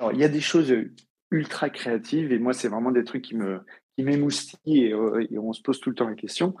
Alors, 0.00 0.12
il 0.12 0.18
y 0.18 0.24
a 0.24 0.28
des 0.28 0.40
choses 0.40 0.74
ultra 1.30 1.70
créatives. 1.70 2.32
Et 2.32 2.38
moi, 2.38 2.52
c'est 2.52 2.68
vraiment 2.68 2.90
des 2.90 3.04
trucs 3.04 3.22
qui 3.22 3.36
me 3.36 3.60
qui 3.96 4.04
m'émoustillent 4.04 4.84
et, 4.84 4.92
euh, 4.92 5.26
et, 5.30 5.38
on 5.38 5.52
se 5.52 5.62
pose 5.62 5.80
tout 5.80 5.90
le 5.90 5.94
temps 5.94 6.08
la 6.08 6.14
question. 6.14 6.54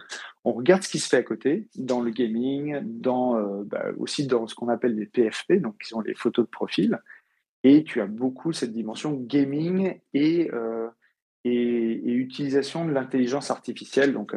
On 0.44 0.52
regarde 0.52 0.82
ce 0.82 0.88
qui 0.88 0.98
se 0.98 1.08
fait 1.08 1.16
à 1.16 1.22
côté, 1.22 1.68
dans 1.76 2.00
le 2.00 2.10
gaming, 2.10 2.74
euh, 2.74 3.64
bah, 3.64 3.86
aussi 3.98 4.26
dans 4.26 4.46
ce 4.46 4.54
qu'on 4.54 4.68
appelle 4.68 4.94
les 4.94 5.06
PFP, 5.06 5.54
donc 5.54 5.78
qui 5.78 5.88
sont 5.88 6.00
les 6.00 6.14
photos 6.14 6.44
de 6.44 6.50
profil. 6.50 7.00
Et 7.64 7.84
tu 7.84 8.00
as 8.00 8.06
beaucoup 8.06 8.52
cette 8.52 8.72
dimension 8.72 9.12
gaming 9.12 9.98
et, 10.14 10.50
euh, 10.52 10.88
utilisation 11.44 12.84
de 12.84 12.92
l'intelligence 12.92 13.50
artificielle. 13.50 14.12
Donc, 14.12 14.34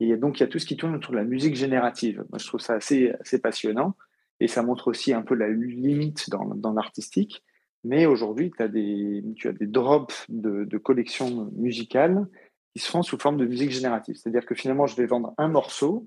donc, 0.00 0.38
il 0.38 0.40
y 0.40 0.44
a 0.44 0.46
tout 0.46 0.60
ce 0.60 0.66
qui 0.66 0.76
tourne 0.76 0.94
autour 0.94 1.12
de 1.12 1.18
la 1.18 1.24
musique 1.24 1.56
générative. 1.56 2.24
Moi, 2.30 2.38
je 2.38 2.46
trouve 2.46 2.60
ça 2.60 2.74
assez, 2.74 3.12
passionnant. 3.42 3.96
Et 4.38 4.46
ça 4.46 4.62
montre 4.62 4.86
aussi 4.86 5.12
un 5.12 5.22
peu 5.22 5.34
la 5.34 5.48
limite 5.48 6.30
dans 6.30 6.72
l'artistique. 6.72 7.42
Mais 7.84 8.06
aujourd'hui, 8.06 8.50
tu 8.56 8.62
as 8.62 8.68
des, 8.68 9.24
tu 9.36 9.48
as 9.48 9.52
des 9.52 9.66
drops 9.66 10.24
de, 10.28 10.64
de 10.64 10.78
collections 10.78 11.50
musicales 11.56 12.26
qui 12.74 12.82
se 12.82 12.90
font 12.90 13.02
sous 13.02 13.18
forme 13.18 13.36
de 13.36 13.46
musique 13.46 13.70
générative. 13.70 14.16
C'est-à-dire 14.16 14.46
que 14.46 14.54
finalement, 14.54 14.86
je 14.86 14.96
vais 14.96 15.06
vendre 15.06 15.34
un 15.38 15.48
morceau 15.48 16.04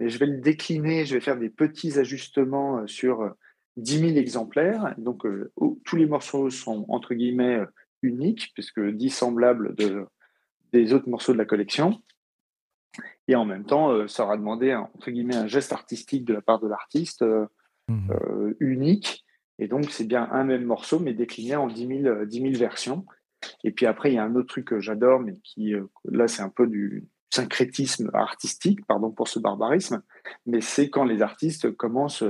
et 0.00 0.08
je 0.08 0.18
vais 0.18 0.26
le 0.26 0.38
décliner, 0.38 1.06
je 1.06 1.14
vais 1.14 1.20
faire 1.20 1.38
des 1.38 1.50
petits 1.50 1.98
ajustements 1.98 2.78
euh, 2.78 2.86
sur 2.86 3.34
10 3.76 3.98
000 4.00 4.10
exemplaires. 4.16 4.94
Donc, 4.98 5.24
euh, 5.24 5.52
tous 5.84 5.96
les 5.96 6.06
morceaux 6.06 6.50
sont 6.50 6.84
entre 6.88 7.14
guillemets 7.14 7.56
euh, 7.56 7.66
uniques, 8.02 8.50
puisque 8.54 8.80
dissemblables 8.80 9.74
de, 9.74 10.06
des 10.72 10.92
autres 10.92 11.08
morceaux 11.08 11.32
de 11.32 11.38
la 11.38 11.46
collection. 11.46 12.02
Et 13.28 13.34
en 13.34 13.44
même 13.44 13.64
temps, 13.64 13.90
euh, 13.90 14.06
ça 14.06 14.24
aura 14.24 14.36
demandé 14.36 14.72
un, 14.72 14.88
entre 14.94 15.10
guillemets 15.10 15.36
un 15.36 15.46
geste 15.46 15.72
artistique 15.72 16.24
de 16.24 16.34
la 16.34 16.42
part 16.42 16.60
de 16.60 16.68
l'artiste 16.68 17.22
euh, 17.22 17.46
mmh. 17.88 18.10
euh, 18.10 18.54
unique. 18.60 19.23
Et 19.58 19.68
donc, 19.68 19.90
c'est 19.90 20.04
bien 20.04 20.28
un 20.32 20.44
même 20.44 20.64
morceau, 20.64 20.98
mais 20.98 21.14
décliné 21.14 21.56
en 21.56 21.68
10 21.68 22.02
000, 22.02 22.24
10 22.24 22.40
000 22.40 22.52
versions. 22.54 23.06
Et 23.62 23.70
puis 23.70 23.86
après, 23.86 24.10
il 24.10 24.14
y 24.14 24.18
a 24.18 24.24
un 24.24 24.34
autre 24.34 24.48
truc 24.48 24.66
que 24.66 24.80
j'adore, 24.80 25.20
mais 25.20 25.36
qui, 25.42 25.74
là, 26.04 26.28
c'est 26.28 26.42
un 26.42 26.48
peu 26.48 26.66
du 26.66 27.06
syncrétisme 27.30 28.10
artistique, 28.14 28.84
pardon 28.86 29.10
pour 29.10 29.28
ce 29.28 29.38
barbarisme, 29.38 30.02
mais 30.46 30.60
c'est 30.60 30.88
quand 30.88 31.04
les 31.04 31.20
artistes 31.20 31.70
commencent 31.72 32.24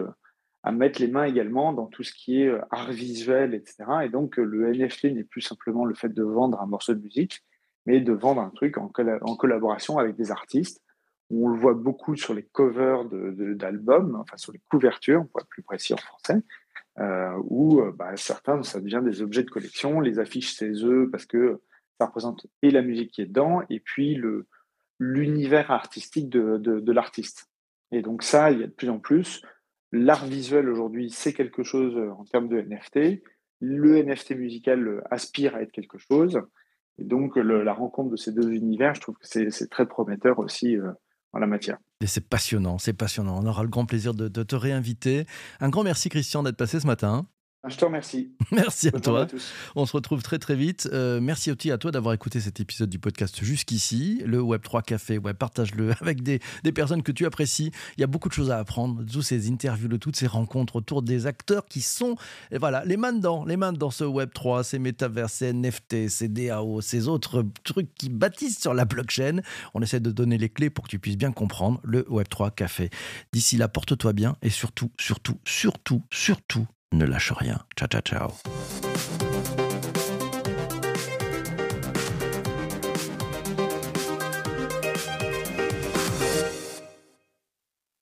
à 0.63 0.73
mettre 0.73 1.01
les 1.01 1.09
mains 1.09 1.25
également 1.25 1.73
dans 1.75 1.87
tout 1.87 2.03
ce 2.03 2.13
qui 2.13 2.43
est 2.43 2.53
art 2.71 2.91
visuel, 2.91 3.55
etc. 3.55 3.85
Et 4.05 4.09
donc, 4.09 4.39
le 4.39 4.73
NFT 4.73 5.05
n'est 5.05 5.25
plus 5.25 5.43
simplement 5.43 5.85
le 5.85 5.95
fait 5.95 6.09
de 6.09 6.23
vendre 6.23 6.61
un 6.61 6.67
morceau 6.67 6.95
de 6.95 7.01
musique, 7.01 7.43
mais 7.87 8.01
de 8.01 8.13
vendre 8.13 8.41
un 8.41 8.51
truc 8.51 8.79
en, 8.79 8.91
en 9.23 9.37
collaboration 9.37 9.99
avec 9.99 10.17
des 10.17 10.31
artistes. 10.31 10.83
On 11.31 11.49
le 11.49 11.59
voit 11.59 11.75
beaucoup 11.75 12.17
sur 12.17 12.33
les 12.33 12.45
covers 12.45 13.05
d'albums, 13.05 14.17
enfin 14.17 14.37
sur 14.39 14.53
les 14.53 14.61
couvertures, 14.71 15.27
pour 15.29 15.41
être 15.41 15.49
plus 15.49 15.63
précis 15.63 15.93
en 15.93 15.99
français, 15.99 16.43
euh, 16.99 17.35
où 17.45 17.81
euh, 17.81 17.93
bah, 17.93 18.17
certains, 18.17 18.63
ça 18.63 18.81
devient 18.81 19.03
des 19.05 19.23
objets 19.23 19.43
de 19.43 19.51
collection, 19.51 20.01
les 20.01 20.19
affiches 20.19 20.55
c'est 20.55 20.71
eux 20.71 21.09
parce 21.11 21.27
que 21.27 21.61
ça 21.99 22.07
représente 22.07 22.47
et 22.63 22.71
la 22.71 22.83
musique 22.83 23.11
qui 23.13 23.23
est 23.23 23.27
dedans, 23.27 23.63
et 23.71 23.81
puis 23.81 24.21
l'univers 24.99 25.71
artistique 25.71 26.29
de, 26.29 26.59
de, 26.59 26.93
l'artiste. 26.93 27.51
Et 27.93 28.03
donc 28.03 28.23
ça, 28.23 28.51
il 28.51 28.61
y 28.61 28.65
a 28.65 28.67
de 28.67 28.73
plus 28.73 28.91
en 28.91 28.99
plus. 28.99 29.43
L'art 29.93 30.27
visuel 30.27 30.69
aujourd'hui, 30.69 31.11
c'est 31.11 31.33
quelque 31.33 31.63
chose 31.63 31.97
euh, 31.97 32.11
en 32.11 32.25
termes 32.25 32.49
de 32.49 32.61
NFT. 32.61 33.23
Le 33.61 34.03
NFT 34.03 34.33
musical 34.33 35.03
aspire 35.11 35.55
à 35.55 35.63
être 35.63 35.73
quelque 35.73 35.99
chose. 35.99 36.41
Et 36.99 37.05
donc, 37.05 37.37
la 37.37 37.73
rencontre 37.73 38.11
de 38.11 38.17
ces 38.17 38.33
deux 38.33 38.53
univers, 38.53 38.95
je 38.95 39.01
trouve 39.01 39.17
que 39.17 39.27
c'est 39.27 39.71
très 39.71 39.87
prometteur 39.87 40.39
aussi 40.39 40.77
euh, 40.77 40.93
en 41.35 41.39
la 41.39 41.47
matière. 41.47 41.79
Et 42.01 42.07
c'est 42.07 42.29
passionnant, 42.29 42.79
c'est 42.79 42.93
passionnant. 42.93 43.39
On 43.43 43.47
aura 43.47 43.63
le 43.63 43.69
grand 43.69 43.87
plaisir 43.87 44.15
de, 44.15 44.29
de 44.29 44.43
te 44.43 44.57
réinviter. 44.57 45.27
Un 45.61 45.69
grand 45.69 45.83
merci, 45.83 46.09
Christian, 46.09 46.43
d'être 46.43 46.57
passé 46.57 46.81
ce 46.81 46.87
matin. 46.87 47.27
Ah, 47.67 47.71
je 47.71 47.79
te 47.79 47.85
remercie. 47.87 48.31
Merci 48.53 48.89
à 48.89 49.01
toi. 49.01 49.27
On 49.75 49.87
se 49.87 49.95
retrouve 49.95 50.23
très 50.23 50.39
très 50.39 50.55
vite. 50.55 50.87
Euh, 50.93 51.19
merci 51.19 51.51
aussi 51.51 51.71
à 51.71 51.79
toi 51.79 51.91
d'avoir 51.91 52.13
écouté 52.13 52.39
cet 52.39 52.61
épisode 52.61 52.91
du 52.91 52.99
podcast 52.99 53.43
jusqu'ici. 53.43 54.21
Le 54.27 54.39
Web3 54.39 54.83
Café, 54.83 55.17
ouais, 55.17 55.33
partage-le 55.33 55.93
avec 56.03 56.23
des, 56.23 56.41
des, 56.63 56.73
personnes 56.73 57.03
que 57.03 57.11
tu 57.11 57.25
apprécies. 57.25 57.71
Il 57.97 58.03
y 58.03 58.05
a 58.05 58.07
beaucoup 58.07 58.29
de 58.29 58.35
choses 58.35 58.51
à 58.51 58.59
apprendre 58.59 59.03
toutes 59.11 59.23
ces 59.23 59.51
interviews, 59.51 59.89
de 59.89 59.97
toutes 59.97 60.17
ces 60.17 60.27
rencontres 60.27 60.77
autour 60.77 61.01
des 61.01 61.27
acteurs 61.27 61.65
qui 61.65 61.81
sont, 61.81 62.17
et 62.51 62.59
voilà, 62.59 62.85
les 62.85 62.99
mains 62.99 63.15
dedans, 63.15 63.47
les 63.47 63.57
mains 63.57 63.73
dans 63.73 63.91
ce 63.91 64.05
Web3, 64.05 64.63
ces 64.63 64.79
métavers, 64.79 65.31
ces 65.31 65.55
NFT, 65.55 66.11
ces 66.11 66.29
DAO, 66.29 66.83
ces 66.83 67.09
autres 67.09 67.47
trucs 67.65 67.95
qui 67.95 68.11
bâtissent 68.11 68.61
sur 68.61 68.75
la 68.75 68.85
blockchain. 68.85 69.41
On 69.73 69.81
essaie 69.81 70.01
de 70.01 70.11
donner 70.11 70.37
les 70.37 70.51
clés 70.51 70.69
pour 70.69 70.85
que 70.85 70.91
tu 70.91 70.99
puisses 70.99 71.17
bien 71.17 71.33
comprendre 71.33 71.81
le 71.83 72.03
Web3 72.03 72.55
Café. 72.55 72.91
D'ici 73.33 73.57
là, 73.57 73.69
porte-toi 73.69 74.13
bien 74.13 74.37
et 74.43 74.51
surtout, 74.51 74.91
surtout, 74.99 75.39
surtout, 75.47 76.03
surtout, 76.11 76.67
ne 76.95 77.07
lâche 77.07 77.33
rien. 77.33 77.59
Ciao, 77.77 77.89
ciao, 77.89 78.01
ciao. 78.01 79.34